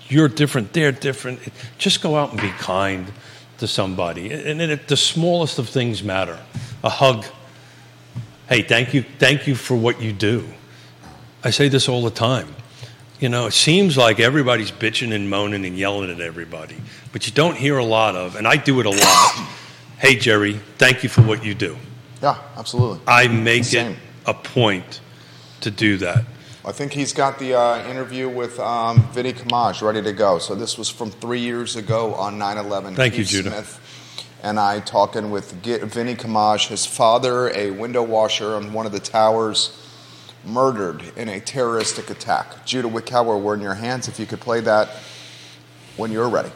[0.09, 1.41] you're different, they're different.
[1.79, 3.13] Just go out and be kind
[3.59, 4.33] to somebody.
[4.33, 6.39] And it, the smallest of things matter.
[6.83, 7.25] A hug.
[8.49, 10.47] Hey, thank you, thank you for what you do.
[11.43, 12.55] I say this all the time.
[13.25, 16.77] You know, it seems like everybody's bitching and moaning and yelling at everybody,
[17.11, 19.49] but you don't hear a lot of, and I do it a lot.
[19.99, 21.79] hey, Jerry, thank you for what you do.
[22.21, 23.01] Yeah, absolutely.
[23.07, 25.01] I make it a point
[25.63, 26.27] to do that.
[26.67, 30.39] I think he's got the uh, interview with um, Vinny Camaj ready to go.
[30.39, 32.95] So this was from three years ago on 9/11.
[32.95, 33.53] Thank you, Judah.
[33.53, 33.81] Smith
[34.43, 39.01] and I talking with Vinny Camaj, his father, a window washer on one of the
[39.01, 39.84] towers,
[40.47, 42.65] murdered in a terroristic attack.
[42.65, 44.09] Judah Wickower, we're in your hands.
[44.09, 44.91] If you could play that
[45.97, 46.51] when you're ready.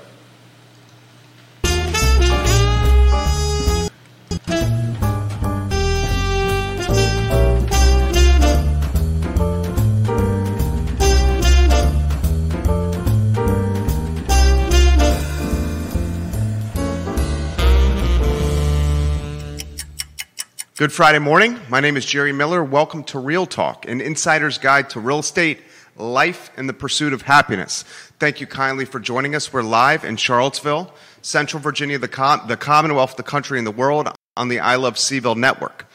[20.79, 21.59] Good Friday morning.
[21.69, 22.62] My name is Jerry Miller.
[22.62, 25.59] Welcome to Real Talk, an insider's guide to real estate,
[25.97, 27.83] life, and the pursuit of happiness.
[28.21, 29.53] Thank you kindly for joining us.
[29.53, 34.09] We're live in Charlottesville, Central Virginia, the, Com- the Commonwealth, the country, and the world
[34.37, 35.91] on the I Love CVille network.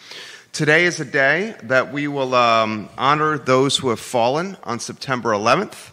[0.51, 5.29] Today is a day that we will um, honor those who have fallen on September
[5.29, 5.91] 11th,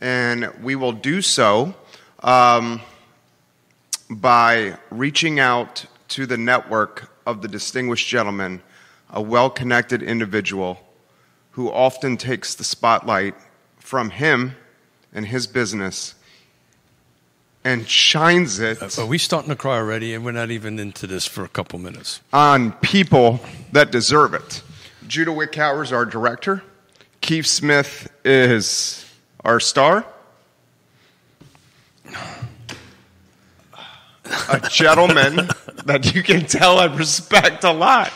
[0.00, 1.72] and we will do so
[2.24, 2.80] um,
[4.10, 8.62] by reaching out to the network of the distinguished gentleman,
[9.10, 10.80] a well connected individual
[11.52, 13.34] who often takes the spotlight
[13.78, 14.56] from him
[15.12, 16.14] and his business
[17.64, 20.14] and shines it uh, Are we starting to cry already?
[20.14, 22.20] And we're not even into this for a couple minutes.
[22.32, 23.40] on people
[23.72, 24.62] that deserve it.
[25.06, 26.62] Judah Wickower is our director.
[27.20, 29.04] Keith Smith is
[29.44, 30.04] our star.
[34.50, 35.48] A gentleman
[35.84, 38.12] that you can tell I respect a lot.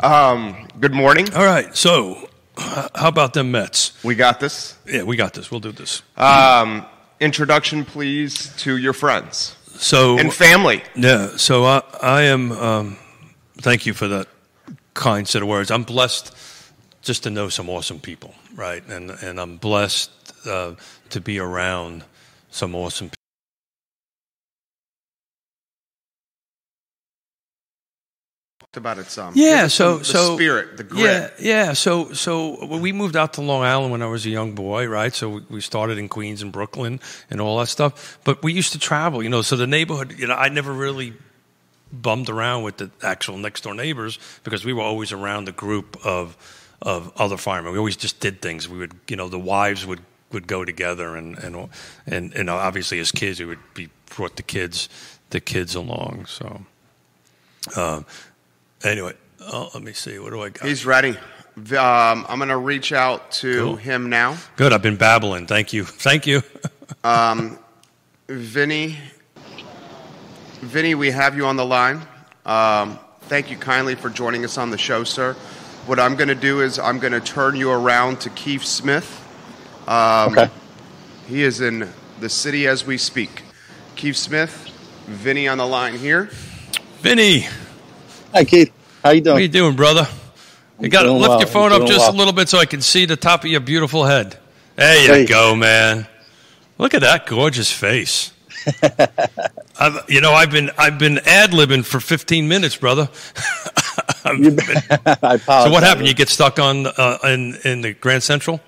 [0.00, 1.32] Um, good morning.
[1.34, 3.92] All right, so how about them Mets?
[4.04, 4.76] We got this.
[4.86, 5.50] Yeah, we got this.
[5.50, 6.02] We'll do this.
[6.16, 6.86] Um,
[7.20, 10.82] introduction, please, to your friends So and family.
[10.94, 12.52] Yeah, so I, I am.
[12.52, 12.96] Um,
[13.58, 14.28] thank you for that
[14.94, 15.70] kind set of words.
[15.70, 16.34] I'm blessed
[17.02, 18.86] just to know some awesome people, right?
[18.88, 20.10] And and I'm blessed
[20.46, 20.74] uh,
[21.10, 22.04] to be around
[22.50, 23.10] some awesome
[28.76, 29.32] about it some.
[29.34, 31.00] Yeah, so some- the so spirit, the grit.
[31.02, 31.30] Yeah,
[31.66, 31.72] yeah.
[31.72, 34.86] So so when we moved out to Long Island when I was a young boy,
[34.86, 35.14] right?
[35.14, 37.00] So we- we started in Queens and Brooklyn
[37.30, 38.18] and all that stuff.
[38.24, 39.40] But we used to travel, you know.
[39.42, 41.14] So the neighborhood, you know, I never really
[41.90, 45.96] bummed around with the actual next door neighbors because we were always around the group
[46.04, 46.36] of
[46.82, 47.72] of other firemen.
[47.72, 48.68] We always just did things.
[48.68, 50.00] We would, you know, the wives would
[50.30, 51.70] would go together and and
[52.06, 54.90] and, and obviously as kids, we would be brought the kids
[55.30, 56.26] the kids along.
[56.26, 56.66] So.
[57.76, 58.06] Um,
[58.84, 60.18] Anyway, oh, let me see.
[60.18, 60.66] What do I got?
[60.68, 61.16] He's ready.
[61.56, 63.76] Um, I'm going to reach out to Cool.
[63.76, 64.36] him now.
[64.56, 64.72] Good.
[64.72, 65.46] I've been babbling.
[65.46, 65.84] Thank you.
[65.84, 66.42] Thank you.
[68.28, 68.96] Vinny,
[70.60, 72.02] Vinny, we have you on the line.
[72.44, 75.32] Um, thank you kindly for joining us on the show, sir.
[75.86, 79.24] What I'm going to do is I'm going to turn you around to Keith Smith.
[79.88, 80.50] Um, Okay.
[81.26, 81.88] He is in
[82.20, 83.42] the city as we speak.
[83.96, 84.70] Keith Smith,
[85.06, 86.30] Vinny on the line here.
[87.00, 87.46] Vinny,
[88.32, 88.72] Hi, Keith.
[89.02, 89.50] How you what are you doing?
[89.72, 90.06] doing, brother?
[90.80, 91.38] You got to lift well.
[91.40, 92.14] your phone up just well.
[92.14, 94.36] a little bit so I can see the top of your beautiful head.
[94.76, 95.26] There you Hey.
[95.26, 96.06] go, man.
[96.78, 98.32] Look at that gorgeous face.
[99.80, 103.08] I've, you know, I've been I've been ad libbing for 15 minutes, brother.
[104.24, 104.58] Been-
[104.90, 105.44] I apologize.
[105.64, 106.06] so what happened?
[106.06, 108.60] You get stuck on uh, in in the Grand Central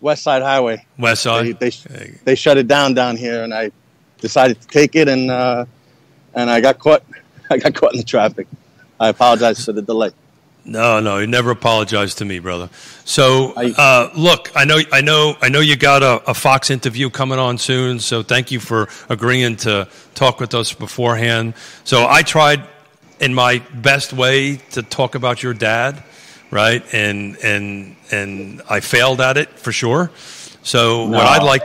[0.00, 0.84] West Side Highway.
[0.98, 1.58] West Side?
[1.60, 2.18] they, Hey.
[2.24, 3.70] they shut it down down here, and I
[4.20, 5.66] decided to take it, and uh,
[6.34, 7.04] and I got caught.
[7.48, 8.48] I got caught in the traffic.
[9.02, 10.12] I apologize for the delay.
[10.64, 12.70] No, no, you never apologize to me, brother.
[13.04, 17.10] So, uh, look, I know, I know, I know you got a, a Fox interview
[17.10, 17.98] coming on soon.
[17.98, 21.54] So, thank you for agreeing to talk with us beforehand.
[21.82, 22.62] So, I tried
[23.18, 26.00] in my best way to talk about your dad,
[26.52, 26.84] right?
[26.94, 30.12] And and and I failed at it for sure.
[30.62, 31.64] So, what I'd like,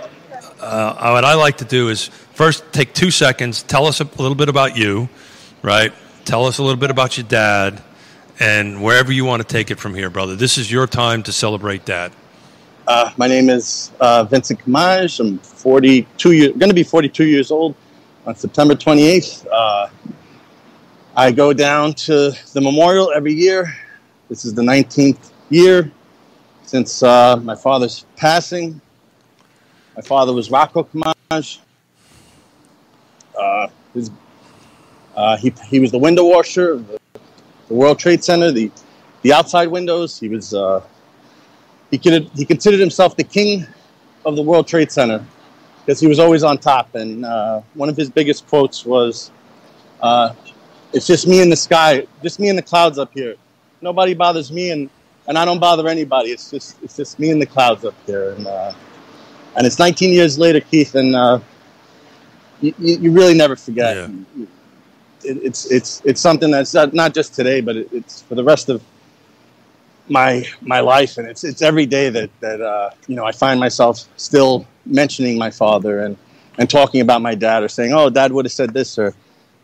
[0.59, 4.33] uh, what I like to do is first take two seconds, tell us a little
[4.33, 5.07] bit about you,
[5.61, 5.93] right?
[6.27, 7.81] Tell us a little bit about your dad,
[8.37, 10.35] and wherever you want to take it from here, brother.
[10.35, 12.11] This is your time to celebrate dad.
[12.85, 15.21] Uh, my name is uh, Vincent Camaj.
[15.21, 17.75] I'm 42 years, going to be 42 years old
[18.25, 19.47] on September 28th.
[19.49, 19.87] Uh,
[21.15, 23.73] I go down to the memorial every year.
[24.27, 25.89] This is the 19th year
[26.63, 28.81] since uh, my father's passing.
[29.95, 31.59] My father was Rocco Camaj.
[33.39, 34.11] Uh, his,
[35.17, 36.99] uh, he, he was the window washer of the,
[37.67, 38.71] the World Trade Center, the,
[39.23, 40.17] the outside windows.
[40.17, 40.81] He was uh,
[41.89, 43.65] he could he considered himself the king
[44.25, 45.25] of the World Trade Center
[45.79, 46.93] because he was always on top.
[46.93, 49.31] And uh, one of his biggest quotes was,
[50.01, 50.35] uh,
[50.93, 53.35] "It's just me in the sky, just me in the clouds up here.
[53.81, 54.87] Nobody bothers me, and
[55.27, 56.29] and I don't bother anybody.
[56.29, 58.73] It's just it's just me in the clouds up here." And uh,
[59.55, 61.39] and it's 19 years later, Keith, and uh,
[62.61, 63.95] you, you you really never forget.
[63.95, 64.45] Yeah.
[65.27, 68.43] It, it's it's it's something that's not, not just today, but it, it's for the
[68.43, 68.81] rest of
[70.09, 73.59] my my life, and it's it's every day that that uh, you know I find
[73.59, 76.17] myself still mentioning my father and
[76.57, 79.13] and talking about my dad, or saying, "Oh, dad would have said this," or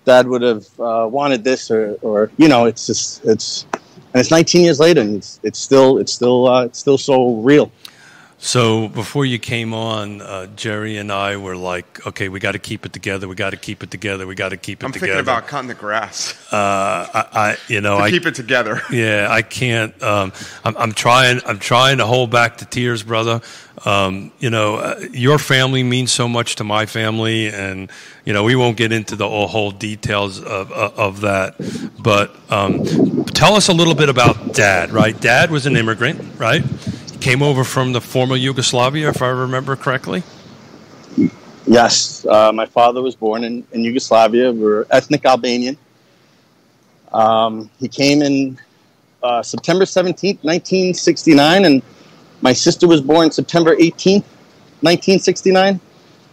[0.06, 3.66] "Dad would have uh, wanted this," or or you know, it's just it's
[4.14, 7.36] and it's 19 years later, and it's it's still it's still uh, it's still so
[7.38, 7.72] real.
[8.44, 12.60] So before you came on, uh, Jerry and I were like, "Okay, we got to
[12.60, 13.26] keep it together.
[13.26, 14.28] We got to keep it together.
[14.28, 17.58] We got to keep it I'm together." thinking about cutting the grass uh, I, I,
[17.70, 18.82] you know, I keep it together.
[18.92, 19.94] Yeah, I can't.
[20.04, 20.34] Um,
[20.66, 21.40] I'm, I'm trying.
[21.46, 23.40] I'm trying to hold back the tears, brother.
[23.86, 27.90] Um, you know, uh, your family means so much to my family, and
[28.26, 31.56] you know we won't get into the whole details of of, of that.
[31.98, 34.92] But um, tell us a little bit about Dad.
[34.92, 36.38] Right, Dad was an immigrant.
[36.38, 36.64] Right,
[37.24, 40.24] came over from the former Yugoslavia, if I remember correctly.
[41.66, 44.52] Yes, uh, my father was born in, in Yugoslavia.
[44.52, 45.78] We're ethnic Albanian.
[47.14, 48.60] Um, he came in
[49.24, 51.82] uh, September 17th, 1969, and
[52.42, 54.28] my sister was born September 18th,
[54.82, 55.80] 1969,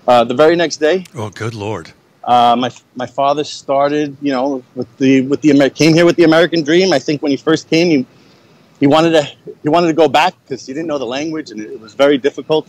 [0.09, 1.05] uh, the very next day.
[1.15, 1.93] Oh, good lord!
[2.25, 6.17] Uh, my my father started, you know, with the with the Amer- came here with
[6.17, 6.93] the American dream.
[6.93, 8.07] I think when he first came, he
[8.81, 9.23] he wanted to
[9.63, 12.17] he wanted to go back because he didn't know the language and it was very
[12.17, 12.67] difficult.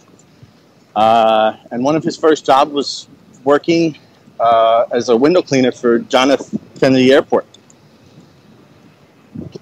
[0.93, 3.07] Uh, and one of his first jobs was
[3.45, 3.97] working
[4.39, 6.53] uh, as a window cleaner for John F.
[6.79, 7.47] Kennedy Airport.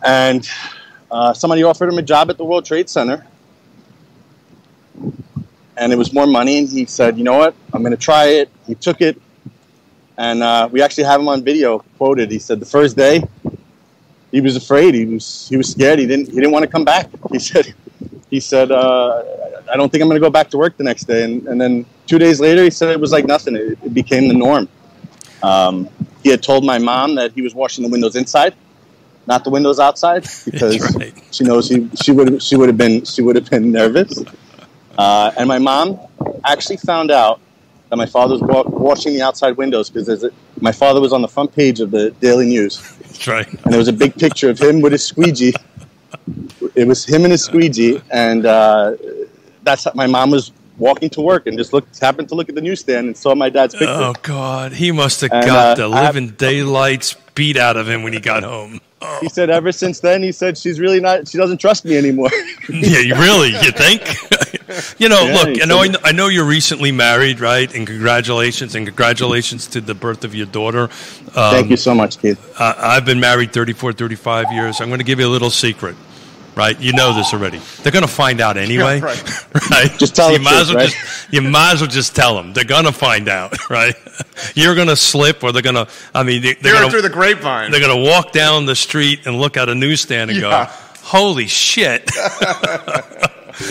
[0.04, 0.50] And
[1.12, 3.26] uh, somebody offered him a job at the World Trade Center,
[5.78, 6.60] and it was more money.
[6.60, 7.54] And he said, "You know what?
[7.74, 9.22] I'm going to try it." He took it,
[10.18, 12.32] and uh, we actually have him on video quoted.
[12.32, 13.22] He said the first day
[14.32, 14.94] he was afraid.
[14.94, 16.00] He was he was scared.
[16.00, 17.10] He didn't he didn't want to come back.
[17.32, 17.74] He said
[18.30, 19.24] he said uh,
[19.72, 21.24] I don't think I'm going to go back to work the next day.
[21.24, 23.56] And, and then two days later, he said it was like nothing.
[23.56, 24.68] It, it became the norm.
[25.42, 25.90] Um,
[26.24, 28.56] he had told my mom that he was washing the windows inside
[29.30, 31.14] not the windows outside, because right.
[31.32, 34.22] she knows she she would she would have been she would have been nervous.
[34.98, 35.98] Uh, and my mom
[36.44, 37.40] actually found out
[37.90, 40.26] that my father was wa- washing the outside windows because
[40.60, 43.48] my father was on the front page of the Daily News, That's right.
[43.66, 45.54] and there was a big picture of him with his squeegee.
[46.76, 48.96] It was him and his squeegee, and uh,
[49.64, 52.56] that's how my mom was walking to work and just looked happened to look at
[52.56, 53.92] the newsstand and saw my dad's picture.
[53.92, 58.04] Oh God, he must have And, got uh, the living daylights beat out of him
[58.04, 58.80] when he got home.
[59.20, 61.28] He said ever since then, he said she's really not.
[61.28, 62.30] She doesn't trust me anymore.
[62.70, 63.50] Yeah, you really?
[63.50, 64.02] You think?
[64.98, 65.62] you know, Yeah, look.
[65.62, 65.80] I know.
[65.80, 67.74] I know- I know you're recently married, right?
[67.74, 70.84] And congratulations, and congratulations to the birth of your daughter.
[70.84, 72.40] Um, Thank you so much, Keith.
[72.60, 74.82] Uh, I've been married 34, 35 years.
[74.82, 75.96] I'm going to give you a little secret,
[76.56, 76.80] right?
[76.80, 77.60] You know this already.
[77.84, 79.46] They're going to find out anyway, right.
[79.72, 79.92] right?
[79.98, 80.94] Just tell So you the might as truth, well right?
[80.94, 82.54] just you might as well just tell them.
[82.54, 83.96] They're going to find out, right?
[84.56, 85.88] You're going to slip, or they're going to.
[86.14, 87.72] I mean, they, they're Hear it going through the grapevine.
[87.72, 90.66] they're going to walk down the street and look at a newsstand and Yeah.
[90.66, 90.72] go,
[91.04, 92.10] "Holy shit!"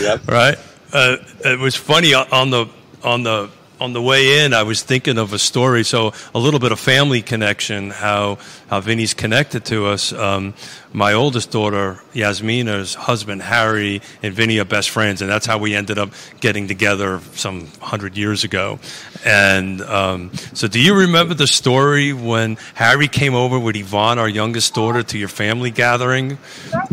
[0.00, 0.28] Yep.
[0.28, 0.58] right?
[0.92, 2.66] Uh, it was funny on- the
[3.04, 4.54] on the on the way in.
[4.54, 7.90] I was thinking of a story, so a little bit of family connection.
[7.90, 8.38] How
[8.68, 10.12] how Vinny's connected to us.
[10.12, 10.54] Um,
[10.92, 15.74] my oldest daughter Yasmina's husband Harry and Vinny are best friends, and that's how we
[15.74, 16.10] ended up
[16.40, 18.78] getting together some hundred years ago.
[19.24, 24.28] And um, so, do you remember the story when Harry came over with Yvonne, our
[24.28, 26.38] youngest daughter, to your family gathering,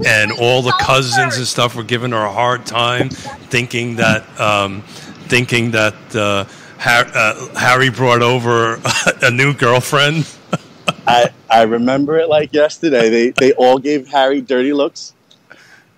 [0.06, 4.84] and all the cousins and stuff were giving her a hard time, thinking that um,
[5.28, 6.45] thinking that uh,
[6.80, 8.80] Har- uh, Harry brought over
[9.22, 10.28] a new girlfriend.
[11.08, 13.10] I, I remember it like yesterday.
[13.10, 15.14] They they all gave Harry dirty looks,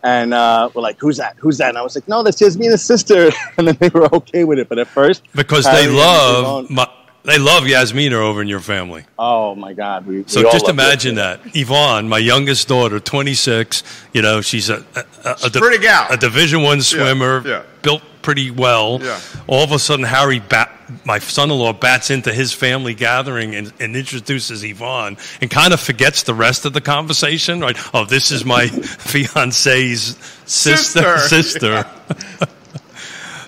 [0.04, 1.36] and uh, were like, "Who's that?
[1.40, 4.44] Who's that?" And I was like, "No, that's Yasmina's sister." And then they were okay
[4.44, 6.88] with it, but at first, because Harry they love my,
[7.28, 9.04] they love Yasmina over in your family.
[9.20, 10.08] Oh my God!
[10.08, 11.44] We, So we just imagine Yasmina.
[11.44, 13.84] that Yvonne, my youngest daughter, 26.
[14.14, 16.08] You know, she's a a, a, a, pretty gal.
[16.10, 17.64] a Division One swimmer, yeah.
[17.82, 19.00] built pretty well.
[19.02, 19.20] Yeah.
[19.46, 20.72] All of a sudden, Harry, bat,
[21.04, 26.24] my son-in-law, bats into his family gathering and, and introduces Yvonne, and kind of forgets
[26.24, 27.60] the rest of the conversation.
[27.60, 27.78] Right?
[27.94, 31.18] Oh, this is my fiance's sister.
[31.18, 31.84] Sister.
[31.84, 31.86] Sister.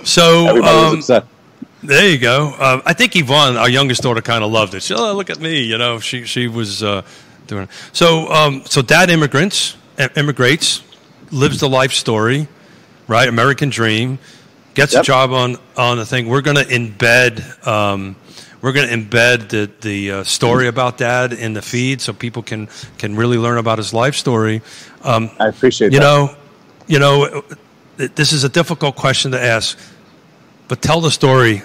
[0.04, 1.26] so Everybody was um, upset.
[1.84, 2.54] There you go.
[2.58, 4.84] Uh, I think Yvonne, our youngest daughter, kind of loved it.
[4.84, 6.00] She, oh, look at me, you know.
[6.00, 7.04] She she was uh,
[7.48, 7.70] doing it.
[7.94, 10.84] So um, so dad immigrants im- immigrates,
[11.32, 12.48] lives the life story,
[13.08, 13.28] right?
[13.28, 14.20] American dream,
[14.74, 16.28] gets a job on on the thing.
[16.28, 17.68] We're going to embed.
[17.68, 18.16] Um,
[18.62, 22.44] we're going to embed the the uh, story about dad in the feed so people
[22.44, 24.62] can can really learn about his life story.
[25.02, 26.06] Um, I appreciate you that.
[26.06, 26.36] know,
[26.88, 27.44] you know,
[27.96, 29.78] this is a difficult question to ask,
[30.68, 31.64] but tell the story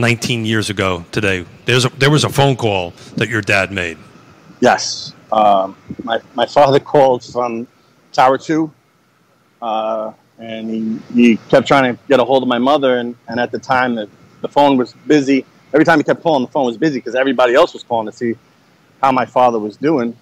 [0.00, 1.44] 19 years ago today.
[1.66, 3.98] There's a, there was a phone call that your dad made.
[4.60, 5.14] Yes.
[5.32, 7.66] Um, my, my father called from
[8.12, 8.70] Tower 2,
[9.62, 12.98] uh, and he, he kept trying to get a hold of my mother.
[12.98, 14.08] And, and at the time, the,
[14.40, 15.44] the phone was busy.
[15.72, 18.12] Every time he kept calling, the phone was busy because everybody else was calling to
[18.12, 18.34] see
[19.00, 20.16] how my father was doing.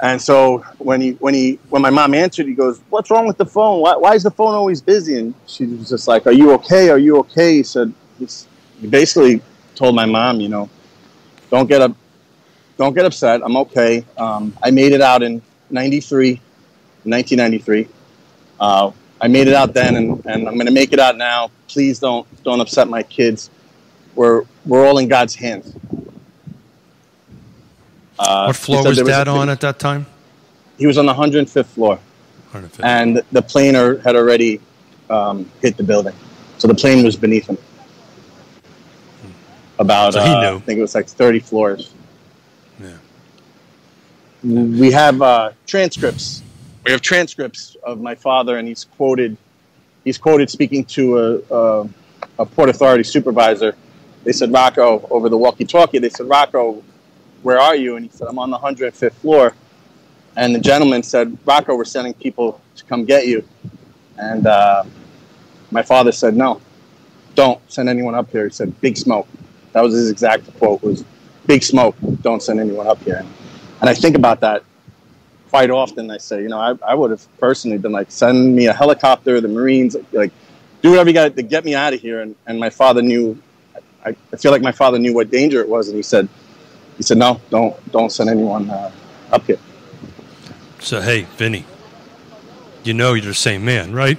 [0.00, 3.38] And so when he when he when my mom answered, he goes, "What's wrong with
[3.38, 3.80] the phone?
[3.80, 6.90] Why, why is the phone always busy?" And she was just like, "Are you okay?
[6.90, 7.94] Are you okay?" He said,
[8.88, 9.40] basically
[9.74, 10.68] told my mom, you know,
[11.50, 11.96] don't get up,
[12.78, 13.40] don't get upset.
[13.44, 14.04] I'm okay.
[14.18, 16.40] Um, I made it out in 93,
[17.04, 17.88] 1993.
[18.60, 21.50] Uh, I made it out then, and, and I'm going to make it out now.
[21.68, 23.50] Please don't don't upset my kids.
[24.14, 25.74] We're we're all in God's hands.
[28.18, 30.06] Uh, What floor was there dad on at that time?
[30.78, 31.94] He was on the 105th floor,
[32.50, 32.82] 150.
[32.82, 34.60] and the planer had already
[35.10, 36.14] um, hit the building,
[36.58, 37.58] so the plane was beneath him.
[39.78, 40.56] About So uh.
[40.56, 41.92] I think it was like 30 floors.
[42.80, 42.96] Yeah.
[44.42, 46.42] We have uh, transcripts.
[46.84, 49.36] We have transcripts of my father, and he's quoted.
[50.04, 51.88] He's quoted speaking to a, a,
[52.40, 53.74] a port authority supervisor.
[54.22, 55.98] They said, "Rocco," over the walkie-talkie.
[55.98, 56.82] They said, "Rocco,
[57.42, 59.54] where are you?" And he said, "I'm on the 105th floor."
[60.36, 63.48] And the gentleman said, "Rocco, we're sending people to come get you."
[64.18, 64.84] And uh,
[65.70, 66.60] my father said, "No,
[67.34, 69.26] don't send anyone up here." He said, "Big smoke."
[69.74, 71.04] That was his exact quote: "Was
[71.46, 71.96] big smoke.
[72.22, 73.22] Don't send anyone up here."
[73.80, 74.62] And I think about that
[75.50, 76.10] quite often.
[76.10, 79.40] I say, you know, I, I would have personally been like, send me a helicopter,
[79.40, 80.32] the Marines, like,
[80.82, 82.22] do whatever you got to get me out of here.
[82.22, 83.40] And, and my father knew,
[84.04, 85.88] I, I feel like my father knew what danger it was.
[85.88, 86.28] And he said,
[86.96, 88.90] he said, no, don't, don't send anyone uh,
[89.30, 89.58] up here.
[90.80, 91.64] So hey, Vinny,
[92.82, 94.18] you know you're the same man, right?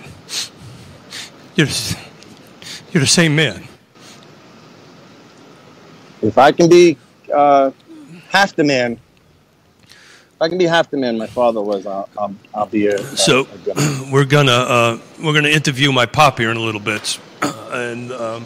[1.55, 1.67] You're
[2.91, 3.67] you're the same man.
[6.25, 6.97] If I can be
[7.33, 7.71] uh,
[8.29, 8.99] half the man,
[9.83, 12.97] if I can be half the man my father was, I'll, I'll, I'll be a,
[12.99, 17.19] So a we're gonna uh, we're gonna interview my pop here in a little bit,
[17.41, 18.45] and um,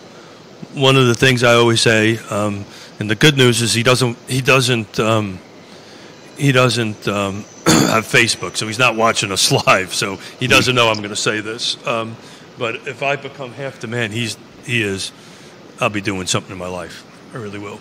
[0.73, 2.65] one of the things I always say, um,
[2.99, 5.39] and the good news is he doesn't he doesn't um,
[6.37, 10.89] he doesn't um, have Facebook, so he's not watching us live, so he doesn't know
[10.89, 11.75] I'm going to say this.
[11.87, 12.15] Um,
[12.57, 15.11] but if I become half the man he's he is,
[15.79, 17.05] I'll be doing something in my life.
[17.33, 17.79] I really will.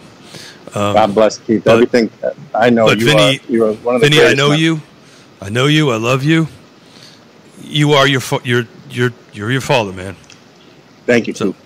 [0.75, 1.65] God bless Keith.
[1.65, 2.11] but- Everything
[2.55, 4.59] I know, you Vinny- are you are one of the Vinny, I know men.
[4.59, 4.81] you.
[5.41, 5.91] I know you.
[5.91, 6.49] I love you.
[7.63, 10.17] You are your fa- you're you're you're your father, man.
[11.07, 11.57] Thank you, So, Keith.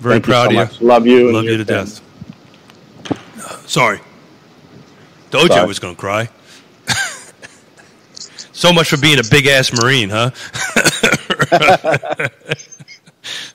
[0.00, 0.80] Very Thank proud you so of much.
[0.80, 0.86] you.
[0.86, 1.26] Love you.
[1.26, 1.84] and Love you to family.
[1.84, 3.68] death.
[3.68, 4.00] Sorry.
[5.30, 5.66] Dojo Sorry.
[5.66, 6.28] was going to cry.
[8.52, 10.30] so much for being a big ass Marine, huh?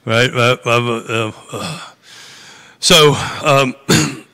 [0.05, 0.29] right?
[0.33, 1.31] Uh, uh,
[2.83, 3.13] So,
[3.45, 3.75] um,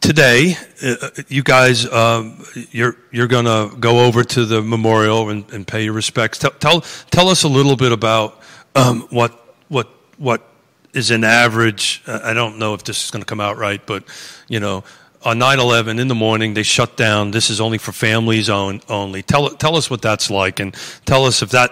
[0.00, 5.44] today, uh, you guys, um, you're you're going to go over to the memorial and,
[5.52, 6.38] and pay your respects.
[6.38, 6.80] Tell, tell
[7.10, 8.40] tell us a little bit about
[8.74, 10.48] um, what what what
[10.94, 12.02] is an average.
[12.06, 14.04] Uh, I don't know if this is going to come out right, but
[14.48, 14.82] you know.
[15.22, 17.32] On 9/11 in the morning, they shut down.
[17.32, 19.22] This is only for families on, only.
[19.22, 21.70] Tell tell us what that's like, and tell us if that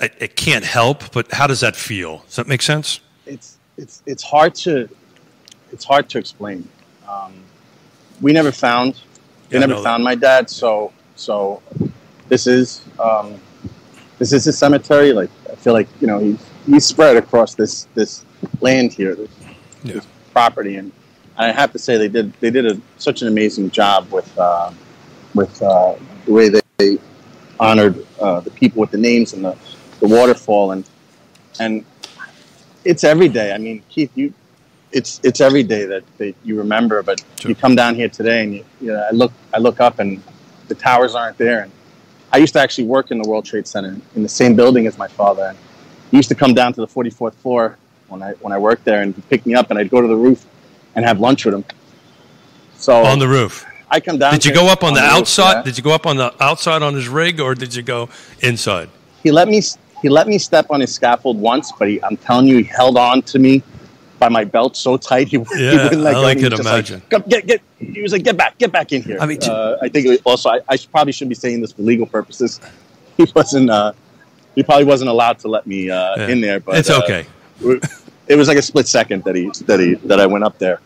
[0.00, 1.12] it, it can't help.
[1.12, 2.24] But how does that feel?
[2.26, 2.98] Does that make sense?
[3.28, 4.88] It's it's it's hard to
[5.72, 6.68] it's hard to explain.
[7.08, 7.32] Um,
[8.20, 9.00] we never found
[9.48, 11.62] they I never found my dad, so so
[12.28, 13.40] this is um,
[14.18, 15.12] this is his cemetery.
[15.12, 18.24] Like I feel like you know he's he's spread across this this
[18.60, 19.30] land here, this,
[19.84, 19.92] Yeah.
[19.94, 20.92] this property, and
[21.36, 24.72] I have to say they did they did a, such an amazing job with uh,
[25.34, 25.94] with uh,
[26.26, 26.98] the way they
[27.60, 29.56] honored uh, the people with the names and the,
[30.00, 30.84] the waterfall and
[31.60, 31.84] and
[32.84, 33.52] it's every day.
[33.52, 34.32] I mean, Keith, you
[34.92, 37.02] it's it's every day that, that you remember.
[37.02, 37.50] But Sure.
[37.50, 40.22] you come down here today, and you, you know, I look I look up, and
[40.68, 41.60] the towers aren't there.
[41.62, 41.72] And
[42.32, 44.98] I used to actually work in the World Trade Center in the same building as
[44.98, 45.44] my father.
[45.44, 45.58] And
[46.10, 47.76] he used to come down to the 44th floor
[48.08, 50.08] when I when I worked there, and he'd pick me up, and I'd go to
[50.08, 50.46] the roof
[50.94, 51.64] and have lunch with him.
[52.76, 53.66] So On the roof.
[53.90, 54.34] I come down.
[54.34, 55.52] Did you go up on, the, roof, outside?
[55.52, 55.62] yeah.
[55.62, 58.08] Did you go up on the outside on his rig, or did you go
[58.40, 58.90] inside?
[59.22, 59.60] he let me
[60.02, 62.96] he let me step on his scaffold once, but he, I'm telling you, he held
[62.96, 63.62] on to me
[64.18, 66.22] by my belt so tight he, he wouldn't let I go.
[66.22, 67.02] was could just like, imagine.
[67.28, 67.60] Get get.
[67.78, 69.18] He was like, get back, get back in here.
[69.20, 71.82] I mean, uh, I think also I, I should- probably shouldn't be saying this for
[71.82, 72.60] legal purposes.
[73.16, 73.68] He wasn't.
[73.68, 73.94] Uh,
[74.54, 76.28] he probably wasn't allowed to let me uh, Yeah.
[76.28, 76.60] in there.
[76.60, 77.26] But it's uh, okay.
[78.28, 80.78] it was like a split second that he that he that I went up there.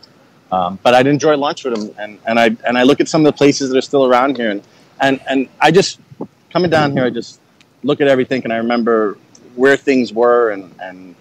[0.50, 3.20] Um, but I'd enjoy lunch with him, and, and I and I look at some
[3.20, 4.62] of the places that are still around here, and
[4.98, 6.00] and and I just
[6.50, 7.38] coming down here, I just
[7.82, 9.18] look at everything, and I remember
[9.54, 11.14] where things were, and and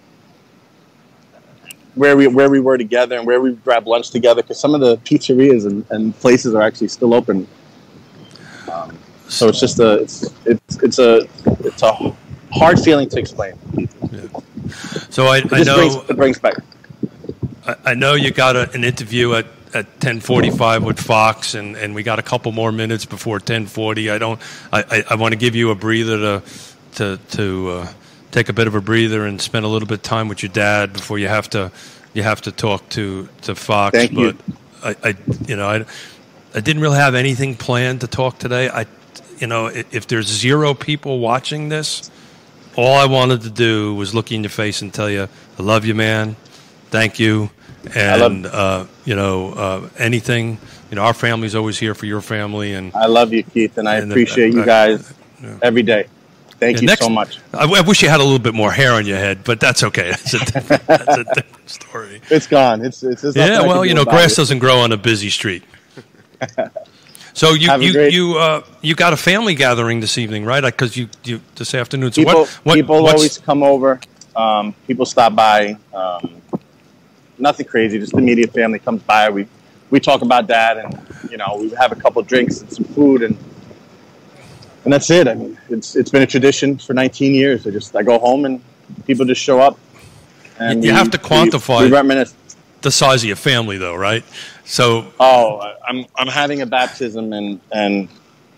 [1.94, 4.80] where we where we were together, and where we grabbed lunch together, because some of
[4.80, 7.46] the pizzerias and, and places are actually still open.
[8.70, 8.98] Um,
[9.28, 11.28] so it's just a it's it's it's a
[11.60, 11.92] it's a
[12.52, 13.54] hard feeling to explain.
[15.10, 16.54] So I, I know brings, it brings back.
[17.66, 21.54] I, I know you got a, an interview at, at ten forty five with Fox,
[21.54, 24.10] and, and we got a couple more minutes before ten forty.
[24.10, 24.40] I don't.
[24.72, 26.42] I, I, I want to give you a breather to
[26.96, 27.92] to to uh,
[28.30, 30.52] take a bit of a breather and spend a little bit of time with your
[30.52, 31.70] dad before you have to
[32.14, 33.96] you have to talk to to Fox.
[33.96, 34.32] Thank you.
[34.82, 35.16] but I, I
[35.46, 35.84] you know I
[36.54, 38.68] I didn't really have anything planned to talk today.
[38.68, 38.86] I
[39.38, 42.10] you know if there's zero people watching this.
[42.74, 45.62] All I wanted to do was look you in your face and tell you, I
[45.62, 46.36] love you, man.
[46.88, 47.50] Thank you.
[47.94, 50.58] And, uh, you know, uh, anything,
[50.90, 52.74] you know, our family's always here for your family.
[52.74, 55.12] And I love you, Keith, and I And the- appreciate you uh, guys
[55.42, 55.56] yeah.
[55.62, 56.06] every day.
[56.60, 57.38] Thank Yeah, you next- so much.
[57.52, 59.82] I, I wish you had a little bit more hair on your head, but that's
[59.82, 60.10] okay.
[60.10, 62.20] That's a different, that's a different story.
[62.30, 62.84] It's gone.
[62.84, 63.22] It's it's.
[63.22, 64.36] there's nothing I Yeah, well, you know, grass it.
[64.36, 65.64] doesn't grow on a busy street.
[67.34, 70.60] So you you great- you uh, you got a family gathering this evening, right?
[70.62, 72.12] Because you, you this afternoon.
[72.12, 73.98] So People what, what people always come over.
[74.36, 75.78] Um, people stop by.
[75.94, 76.41] Um,
[77.38, 77.98] nothing crazy.
[77.98, 79.30] Just the immediate family comes by.
[79.30, 79.46] We
[79.90, 83.22] we talk about that, and you know, we have a couple drinks and some food,
[83.22, 83.36] and
[84.84, 85.28] and that's it.
[85.28, 87.66] I mean, it's it's been a tradition for 19 years.
[87.66, 88.60] I just I go home and
[89.06, 89.78] people just show up.
[90.58, 92.34] And You we- have to quantify- We, reminisce.
[92.82, 94.24] the size of your family, though, right?
[94.64, 98.08] So Oh, I'm I'm having a baptism and and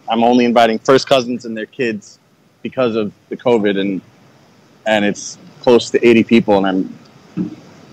[0.09, 2.18] I'm only inviting first cousins and their kids
[2.62, 4.01] because of the COVID and
[4.87, 6.99] and it's close to 80 people and I'm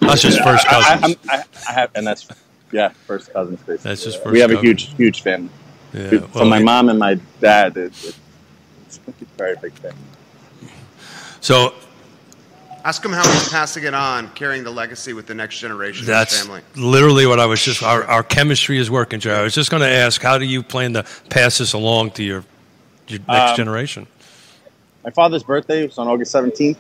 [0.01, 1.17] that's just first I, I, cousins.
[1.29, 2.27] I'm- I, I have and that's
[2.71, 3.89] yeah first cousins basically.
[3.89, 5.49] That's just we first have a huge huge family.
[5.93, 8.15] Yeah, From well, my it- mom and my dad, it, it,
[8.85, 9.97] it's a very big family.
[11.41, 11.73] So
[12.83, 16.07] Ask him how he's passing it on, carrying the legacy with the next generation of
[16.07, 16.61] That's his family.
[16.75, 17.83] literally what I was just.
[17.83, 19.37] Our, our chemistry is working, Jerry.
[19.37, 22.23] I was just going to ask, how do you plan to pass this along to
[22.23, 22.43] your
[23.07, 24.07] your next Um, generation?
[25.03, 26.77] my father's birthday was on August 17th,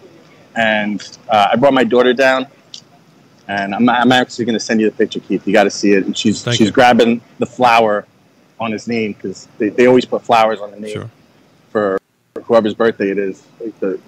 [0.55, 2.47] and uh, I brought my daughter down.
[3.47, 5.45] And I'm, I'm actually going to send you the picture, Keith.
[5.45, 6.05] You got to see it.
[6.05, 6.73] And she's Thank she's you.
[6.73, 8.05] grabbing the flower
[8.59, 11.09] on his name because they, they always put flowers on the name Sure.
[11.71, 11.99] for,
[12.33, 13.43] for whoever's birthday it is.
[13.59, 13.99] Like the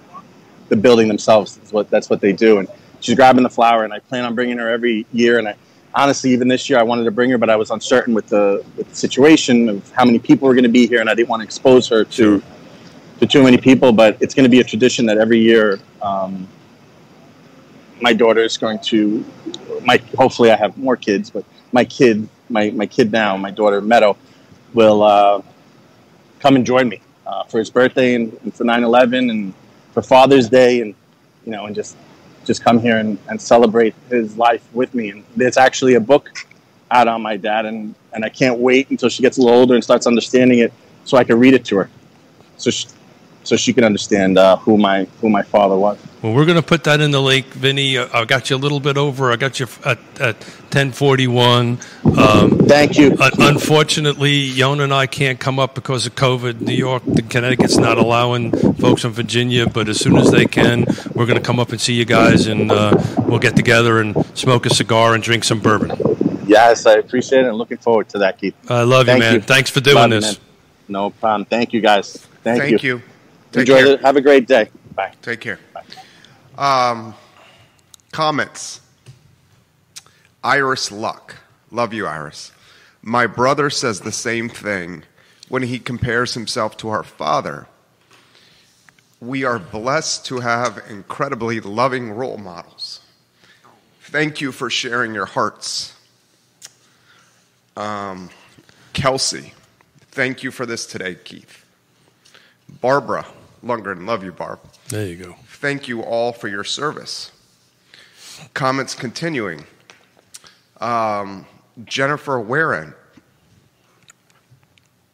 [0.68, 2.58] the building themselves is what that's what they do.
[2.58, 2.68] And
[3.00, 5.38] she's grabbing the flower, and I plan on bringing her every year.
[5.38, 5.56] And I
[5.94, 8.64] honestly, even this year, I wanted to bring her, but I was uncertain with the,
[8.76, 11.28] with the situation of how many people were going to be here, and I didn't
[11.28, 12.42] want to expose her to
[13.20, 13.92] to too many people.
[13.92, 16.48] But it's going to be a tradition that every year, um,
[18.00, 19.24] my daughter is going to.
[19.82, 23.80] My hopefully, I have more kids, but my kid, my my kid now, my daughter
[23.80, 24.16] Meadow,
[24.72, 25.42] will uh,
[26.40, 29.54] come and join me uh, for his birthday and, and for 9/11 and
[29.92, 30.94] for Father's Day, and
[31.44, 31.96] you know, and just
[32.44, 35.10] just come here and, and celebrate his life with me.
[35.10, 36.46] And there's actually a book
[36.90, 39.74] out on my dad, and and I can't wait until she gets a little older
[39.74, 40.72] and starts understanding it,
[41.04, 41.90] so I can read it to her,
[42.56, 42.88] so she,
[43.42, 45.98] so she can understand uh, who my who my father was.
[46.24, 47.98] Well, we're going to put that in the lake, Vinny.
[47.98, 49.30] Uh, I got you a little bit over.
[49.30, 50.36] I got you at, at
[50.72, 51.78] 1041.
[52.16, 53.14] Um, Thank you.
[53.20, 56.62] un- unfortunately, Yonna and I can't come up because of COVID.
[56.62, 60.86] New York, the Connecticut's not allowing folks from Virginia, but as soon as they can,
[61.14, 64.16] we're going to come up and see you guys, and uh, we'll get together and
[64.34, 65.92] smoke a cigar and drink some bourbon.
[66.46, 68.54] Yes, I appreciate it and looking forward to that, Keith.
[68.70, 69.34] I love Thank you, man.
[69.34, 69.40] you.
[69.42, 70.24] Thanks for doing Love this.
[70.24, 70.46] man.
[70.88, 71.44] No problem.
[71.44, 72.16] Thank you, guys.
[72.42, 73.02] Thank, Thank you.
[73.52, 74.00] Take Enjoy it.
[74.00, 74.70] Have a great day.
[74.94, 75.12] Bye.
[75.20, 75.58] Take care.
[76.56, 77.14] Um,
[78.12, 78.80] comments.
[80.42, 81.36] Iris Luck.
[81.70, 82.52] Love you, Iris.
[83.02, 85.02] My brother says the same thing
[85.48, 87.66] when he compares himself to our father.
[89.20, 93.00] We are blessed to have incredibly loving role models.
[94.02, 95.94] Thank you for sharing your hearts.
[97.76, 98.30] Um,
[98.92, 99.54] Kelsey,
[100.12, 101.64] thank you for this today, Keith.
[102.80, 103.26] Barbara
[103.64, 104.60] Lundgren, love you, Barb.
[104.88, 105.36] There you go.
[105.46, 107.32] Thank you all for your service.
[108.52, 109.64] Comments continuing.
[110.80, 111.46] Um,
[111.84, 112.94] Jennifer Warren,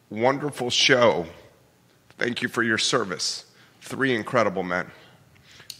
[0.09, 1.27] wonderful show.
[2.17, 3.45] Thank you for your service.
[3.81, 4.91] Three incredible men.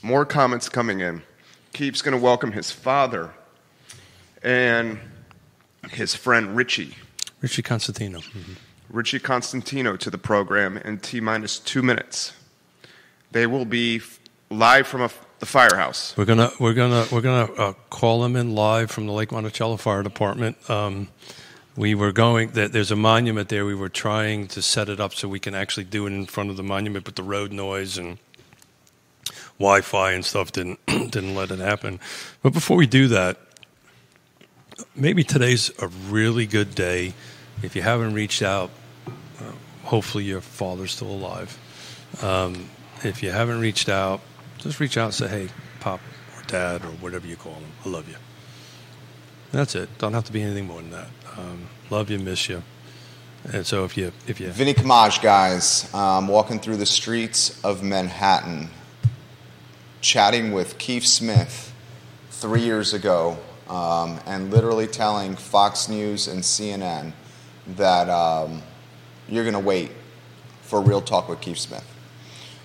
[0.02, 1.22] More comments coming in.
[1.74, 3.32] Keith's going to welcome his father
[4.44, 5.00] and
[5.92, 6.96] his friend Richie.
[7.42, 8.20] Richie Constantino.
[8.20, 8.56] Mhm.
[8.90, 12.34] Richie Constantino to the program in T minus two minutes.
[13.32, 14.02] They will be
[14.50, 15.10] live from a
[15.40, 16.16] the firehouse.
[16.16, 19.78] We're gonna we're gonna we're gonna uh, call them in live from the Lake Monticello
[19.78, 20.70] Fire Department.
[20.70, 21.08] Um,
[21.76, 22.50] we were going.
[22.52, 23.66] there- There's a monument there.
[23.66, 26.50] We were trying to set it up so we can actually do it in front
[26.52, 28.18] of the monument, but the road noise and
[29.58, 32.00] Wi-Fi and stuff didn't didn't let it happen.
[32.44, 33.38] But before we do that,
[34.96, 37.14] maybe today's a really good day.
[37.64, 38.70] If you haven't reached out,
[39.08, 39.52] uh,
[39.84, 41.58] hopefully your father's still alive.
[42.22, 42.70] Um,
[43.04, 44.22] if you haven't reached out,
[44.58, 45.50] just reach out and say, hey,
[45.80, 46.00] pop
[46.38, 48.16] or dad or whatever you call them, I love you.
[49.52, 49.90] That's it.
[49.98, 51.10] Don't have to be anything more than that.
[51.38, 52.64] Um, love you, miss you.
[53.52, 57.84] And so if you, if you, Vinny Camaj, guys, um, walking through the streets of
[57.84, 58.70] Manhattan,
[60.00, 61.74] chatting with Keith Smith
[62.30, 63.38] three years ago,
[63.68, 67.14] um, and literally telling Fox News and CNN
[67.76, 68.62] that um,
[69.28, 69.92] you're going to wait
[70.62, 71.91] for Real Talk with Keith Smith.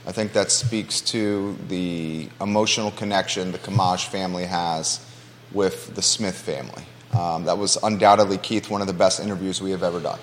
[0.07, 5.05] I think that speaks to the emotional connection the Camaj family has
[5.53, 6.85] with the Smith family.
[7.13, 10.19] Um, that was undoubtedly, Keith, one of the best interviews we have ever done.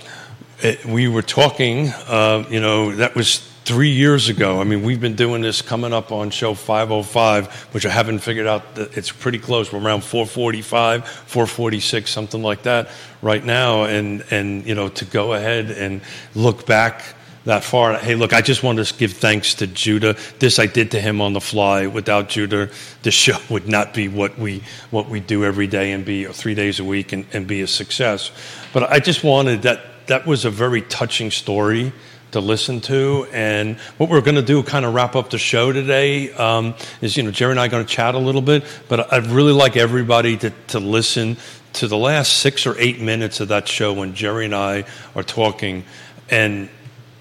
[0.62, 4.60] it, we were talking, uh, you know, that was three years ago.
[4.60, 8.48] I mean, we've been doing this coming up on show 505, which I haven't figured
[8.48, 9.72] out that it's pretty close.
[9.72, 12.90] We're around 445, 446, something like that
[13.22, 13.84] right now.
[13.84, 16.02] And, and, you know, to go ahead and
[16.36, 17.16] look back
[17.46, 17.96] that far.
[17.96, 20.16] Hey, look, I just want to give thanks to Judah.
[20.40, 21.88] This I did to him on the fly.
[21.88, 22.70] Without Judah,
[23.04, 26.56] the show would not be what we what we do every day and be three
[26.56, 28.32] days a week and, and be a success.
[28.72, 29.82] But I just wanted that.
[30.08, 31.94] That was a very touching story
[32.32, 33.26] to listen to.
[33.32, 37.16] And what we're going to do, kind of wrap up the show today, um, is
[37.16, 38.64] you know Jerry and I are going to chat a little bit.
[38.90, 41.38] But I'd really like everybody to to listen
[41.74, 44.86] to the last six or eight minutes of that show when Jerry and I
[45.16, 45.84] are talking
[46.30, 46.70] and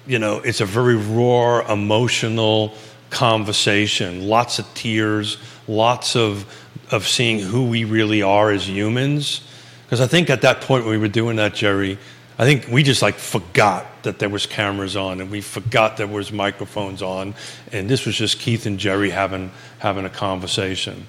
[0.07, 2.75] you know, it's a very raw, emotional
[3.11, 4.29] conversation.
[4.29, 5.39] Lots of tears,
[5.69, 6.47] lots of
[6.91, 9.41] of seeing who we really are as humans.
[9.85, 11.99] Because I think at that point when we were doing that, Jerry,
[12.39, 16.07] I think we just like forgot that there was cameras on, and we forgot there
[16.07, 17.35] was microphones on,
[17.73, 21.07] and this was just Keith and Jerry having having a conversation.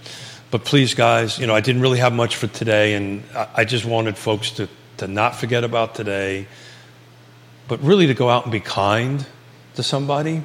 [0.51, 3.65] But please, guys, you know, I didn't really have much for today, and I, I
[3.65, 4.67] just wanted folks to
[4.97, 6.47] to not forget about today,
[7.67, 9.25] but really to go out and be kind
[9.75, 10.43] to somebody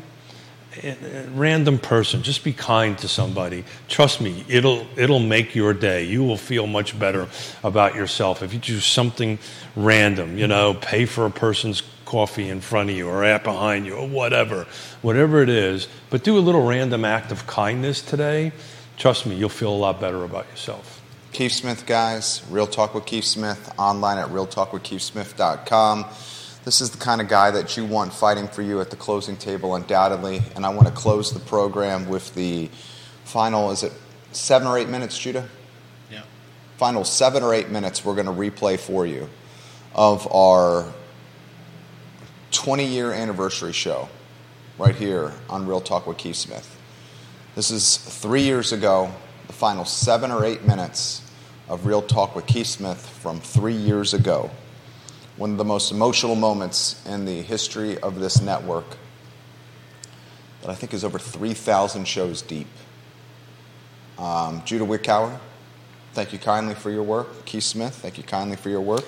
[1.32, 3.64] random person just be kind to somebody.
[3.88, 6.04] Trust me it'll it'll make your day.
[6.04, 7.28] You will feel much better
[7.62, 9.38] about yourself if you do something
[9.76, 13.86] random you know pay for a person's coffee in front of you or right behind
[13.86, 14.66] you or whatever
[15.02, 15.88] whatever it is.
[16.10, 18.52] But do a little random act of kindness today.
[18.96, 20.96] Trust me you'll feel a lot better about yourself.
[21.32, 22.42] Keith Smith, guys.
[22.50, 23.70] Real Talk with Keith Smith.
[23.78, 26.06] Online at realtalkwithkeithsmith.com.
[26.68, 29.38] This is the kind of guy that you want fighting for you at the closing
[29.38, 30.42] table, undoubtedly.
[30.54, 32.68] And I want to close the program with the
[33.24, 33.92] final, is it
[34.32, 35.48] seven or eight minutes, Judah?
[36.12, 36.24] Yeah.
[36.76, 39.30] Final seven or eight minutes we're going to replay for you
[39.94, 40.92] of our
[42.50, 44.06] 20 year anniversary show
[44.76, 46.78] right here on Real Talk with Keith Smith.
[47.54, 49.10] This is three years ago,
[49.46, 51.22] the final seven or eight minutes
[51.66, 54.50] of Real Talk with Keith Smith from three years ago.
[55.38, 58.98] One of the most emotional moments in the history of this network
[60.62, 62.66] that I think is over 3,000 shows deep.
[64.18, 65.38] Um, Judah Wickower,
[66.12, 67.44] thank you kindly for your work.
[67.44, 69.04] Keith Smith, thank you kindly for your work.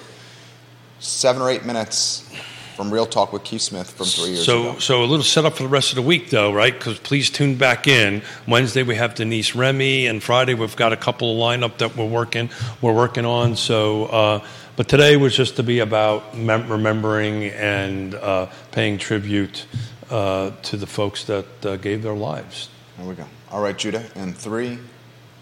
[1.01, 2.33] Seven or eight minutes
[2.76, 4.78] from Real Talk with Keith Smith from three years so, ago.
[4.78, 6.72] So a little setup for the rest of the week, though, right?
[6.72, 8.22] Because please tune back in.
[8.47, 12.07] Wednesday we have Denise Remy, and Friday we've got a couple of lineup that we're
[12.07, 12.51] working
[12.81, 13.57] we're working on.
[13.57, 14.47] So, uh,
[14.81, 19.66] but today was just to be about mem- remembering and uh, paying tribute
[20.09, 22.70] uh, to the folks that uh, gave their lives.
[22.97, 23.26] There we go.
[23.51, 24.78] All right, Judah, in three,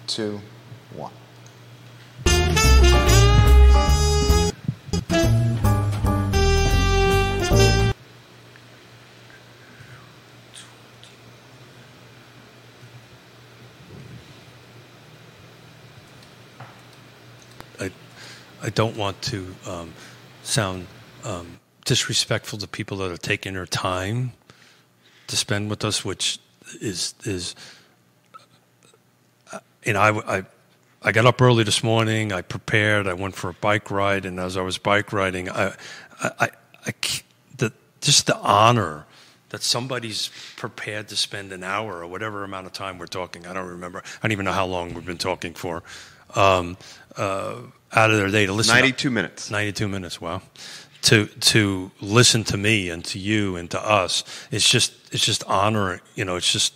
[0.08, 0.40] two,
[18.62, 19.92] I don't want to um,
[20.42, 20.86] sound
[21.24, 24.32] um, disrespectful to people that are taking their time
[25.28, 26.38] to spend with us, which
[26.80, 27.54] is is.
[29.52, 30.44] uh, You know, I, I
[31.02, 32.32] I got up early this morning.
[32.32, 33.06] I prepared.
[33.06, 35.74] I went for a bike ride, and as I was bike riding, I
[36.20, 36.50] I
[37.56, 39.06] the just the honor
[39.50, 43.46] that somebody's prepared to spend an hour or whatever amount of time we're talking.
[43.46, 44.00] I don't remember.
[44.00, 45.82] I don't even know how long we've been talking for.
[46.34, 46.76] Um,
[47.16, 47.56] uh,
[47.92, 48.74] out of their day to listen.
[48.74, 49.50] 92 minutes.
[49.50, 50.20] 92 minutes.
[50.20, 50.42] Wow.
[51.02, 55.44] To to listen to me and to you and to us, it's just it's just
[55.44, 56.00] honor.
[56.16, 56.74] You know, it's just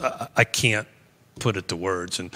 [0.00, 0.86] I, I can't
[1.40, 2.18] put it to words.
[2.18, 2.34] And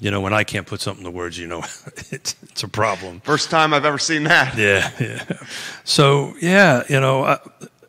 [0.00, 1.58] you know, when I can't put something to words, you know,
[2.10, 3.20] it's, it's a problem.
[3.20, 4.56] First time I've ever seen that.
[4.58, 5.38] Yeah, yeah.
[5.84, 7.38] So yeah, you know, I,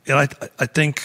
[0.06, 0.28] and I
[0.60, 1.02] I think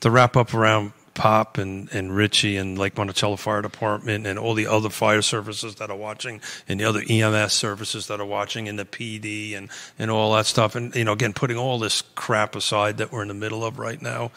[0.00, 4.54] to wrap up around Pop and, and Richie and Lake Monticello Fire Department and all
[4.54, 8.68] the other fire services that are watching and the other EMS services that are watching
[8.68, 10.74] and the PD and, and all that stuff.
[10.74, 13.78] And, you know, again, putting all this crap aside that we're in the middle of
[13.78, 14.30] right now,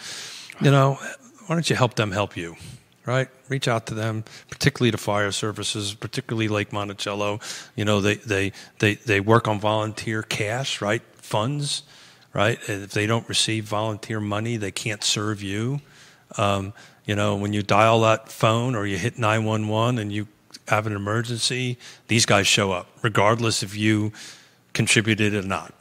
[0.61, 0.99] you know,
[1.47, 2.55] why don't you help them help you?
[3.05, 7.39] Right, reach out to them, particularly the fire services, particularly Lake Monticello.
[7.75, 11.03] You know, they they they they work on volunteer cash, right?
[11.17, 11.83] Funds,
[12.33, 12.57] right?
[12.67, 15.81] If they don't receive volunteer money, they can't serve you.
[16.37, 16.73] Um,
[17.05, 20.27] you know, when you dial that phone or you hit 911 and you
[20.67, 21.77] have an emergency,
[22.07, 24.11] these guys show up, regardless if you
[24.73, 25.73] contributed or not.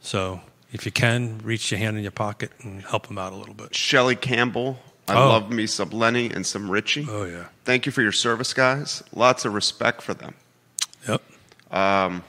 [0.00, 0.40] So
[0.72, 3.54] if you can, reach your hand in your pocket and help them out a little
[3.54, 3.74] bit.
[3.74, 4.78] Shelly Campbell.
[5.08, 5.28] I Oh.
[5.28, 7.06] love me some Lenny and some Richie.
[7.08, 7.44] Oh, yeah.
[7.64, 9.04] Thank you for your service, guys.
[9.14, 10.34] Lots of respect for them.
[11.08, 11.22] Yep.
[11.70, 12.24] Um,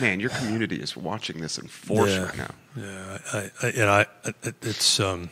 [0.00, 2.22] Man, your community is watching this in force yeah.
[2.24, 2.50] right now.
[2.76, 3.18] Yeah.
[3.32, 4.06] I, I, and I,
[4.44, 5.30] it, it's, um,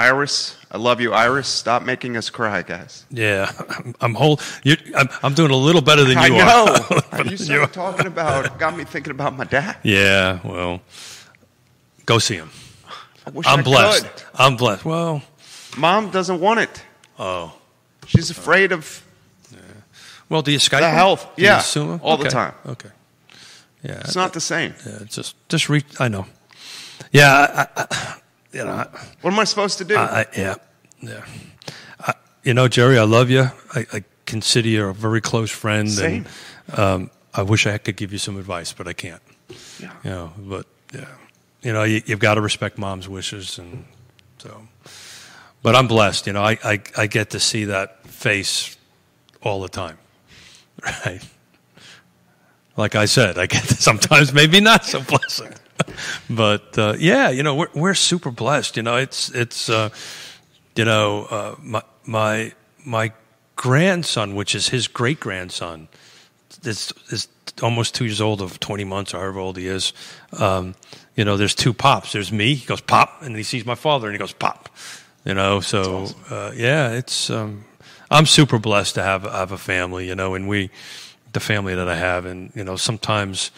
[0.00, 1.46] Iris, I love you, Iris.
[1.48, 3.04] Stop making us cry, guys.
[3.10, 6.46] yeah, I'm, I'm whole, you I'm, I'm doing a little better than you I are.
[6.48, 7.00] know.
[7.10, 7.66] Better you started are.
[7.68, 9.76] talking about, got me thinking about my dad.
[9.82, 10.38] Yeah.
[10.44, 10.80] Well,
[12.06, 12.50] go see him.
[13.26, 14.02] I wish I I'm blessed.
[14.06, 14.22] could.
[14.34, 14.84] I'm blessed.
[14.84, 15.22] Well,
[15.76, 16.82] Mom doesn't want it.
[17.18, 17.52] oh,
[18.06, 19.02] She's afraid of.
[20.28, 20.94] well, do you Skype The him?
[20.94, 21.62] health, Do yeah,
[22.02, 22.54] all the time.
[22.66, 22.90] Okay.
[23.82, 24.00] Yeah.
[24.00, 24.74] It's not the same.
[24.86, 25.86] Yeah, just just reach.
[26.00, 26.24] I know.
[27.12, 27.66] Yeah.
[27.76, 28.16] I, I,
[28.52, 28.86] you know.
[29.20, 29.96] What am I supposed to do?
[29.96, 30.54] I, I, yeah.
[31.00, 31.24] Yeah.
[32.00, 33.50] I, you know, Jerry, I love you.
[33.74, 35.90] I, consider you a very close friend.
[35.90, 36.24] Same.
[36.68, 39.20] And um, I wish I could give you some advice, but I can't.
[39.80, 39.92] Yeah.
[40.04, 41.06] You know, but yeah.
[41.62, 43.84] You know, you, you've got to respect mom's wishes, and
[44.38, 44.62] so.
[45.62, 46.26] But I'm blessed.
[46.26, 48.78] You know, I, I I get to see that face
[49.42, 49.98] all the time,
[50.82, 51.20] right?
[52.76, 55.59] Like I said, I get to sometimes maybe not so pleasant.
[56.28, 58.76] But uh, yeah, you know, we're we're super blessed.
[58.76, 59.90] You know, it's it's uh,
[60.76, 62.52] you know uh, my my
[62.84, 63.12] my
[63.56, 65.88] grandson, which is his great grandson,
[66.64, 67.28] is is
[67.62, 69.92] almost two years old of twenty months, or however old he is.
[70.38, 70.74] Um,
[71.16, 72.12] you know, there's two pops.
[72.12, 72.54] There's me.
[72.54, 74.68] He goes pop, and he sees my father, and he goes pop.
[75.24, 77.64] You know, so uh, yeah, it's um,
[78.10, 80.08] I'm super blessed to have have a family.
[80.08, 80.70] You know, and we
[81.32, 83.50] the family that I have, and you know, sometimes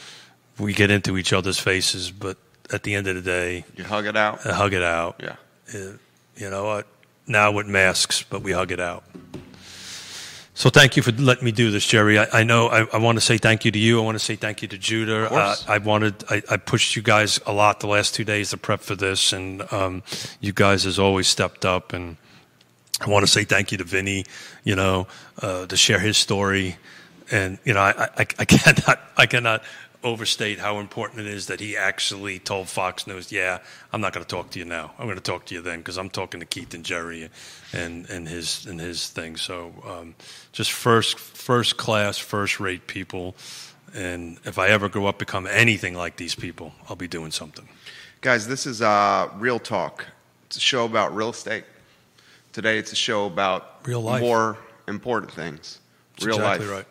[0.58, 2.36] we get into each other's faces, but
[2.72, 4.46] at the end of the day, You hug it out.
[4.46, 5.20] I hug it out.
[5.22, 5.36] Yeah.
[5.74, 5.96] Uh,
[6.36, 6.86] you know what?
[7.26, 9.04] Now with masks, but we hug it out.
[10.54, 12.18] So thank you for letting me do this, Jerry.
[12.18, 14.00] I, I know I, I want to say thank you to you.
[14.00, 15.32] I want to say thank you to Judah.
[15.32, 18.58] Uh, I wanted I, I pushed you guys a lot the last two days to
[18.58, 20.02] prep for this, and um,
[20.40, 21.94] you guys has always stepped up.
[21.94, 22.18] And
[23.00, 24.26] I want to say thank you to Vinny.
[24.62, 25.06] You know,
[25.40, 26.76] uh, to share his story,
[27.30, 29.62] and you know I, I, I cannot I cannot
[30.04, 33.58] overstate how important it is that he actually told Fox News, "Yeah,
[33.92, 34.92] I'm not going to talk to you now.
[34.98, 37.28] I'm going to talk to you then because I'm talking to Keith and Jerry
[37.72, 40.14] and and his and his thing." So, um,
[40.52, 43.34] just first first class, first rate people.
[43.94, 47.68] And if I ever grow up become anything like these people, I'll be doing something.
[48.22, 50.06] Guys, this is uh, Real Talk.
[50.46, 51.64] It's a show about real estate.
[52.52, 54.20] Today, it's a show about Real life.
[54.22, 55.78] more important things.
[56.14, 56.76] That's real exactly life.
[56.76, 56.86] right.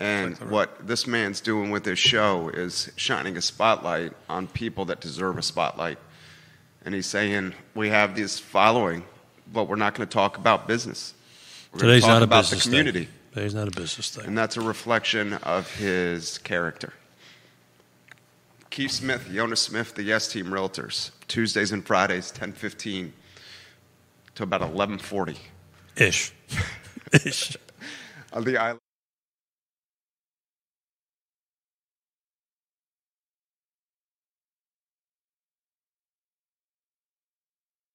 [0.00, 0.52] And Exactly right.
[0.52, 5.36] what this man's doing with his show is shining a spotlight on people that deserve
[5.36, 5.98] a spotlight.
[6.84, 9.04] And he's saying, We have this following,
[9.52, 11.12] but we're not going to talk about business.
[11.72, 13.04] We're Today's talk not a about business the community.
[13.04, 13.14] thing.
[13.34, 14.24] Today's not a business thing.
[14.26, 16.94] And that's a reflection of his character.
[18.70, 23.12] Keith Smith, Yonna Smith, the Yes Team Realtors, Tuesdays and Fridays, 10:15
[24.36, 25.36] to about 11:40
[25.96, 26.32] Ish.
[27.12, 27.56] Ish.
[28.32, 28.79] on the island.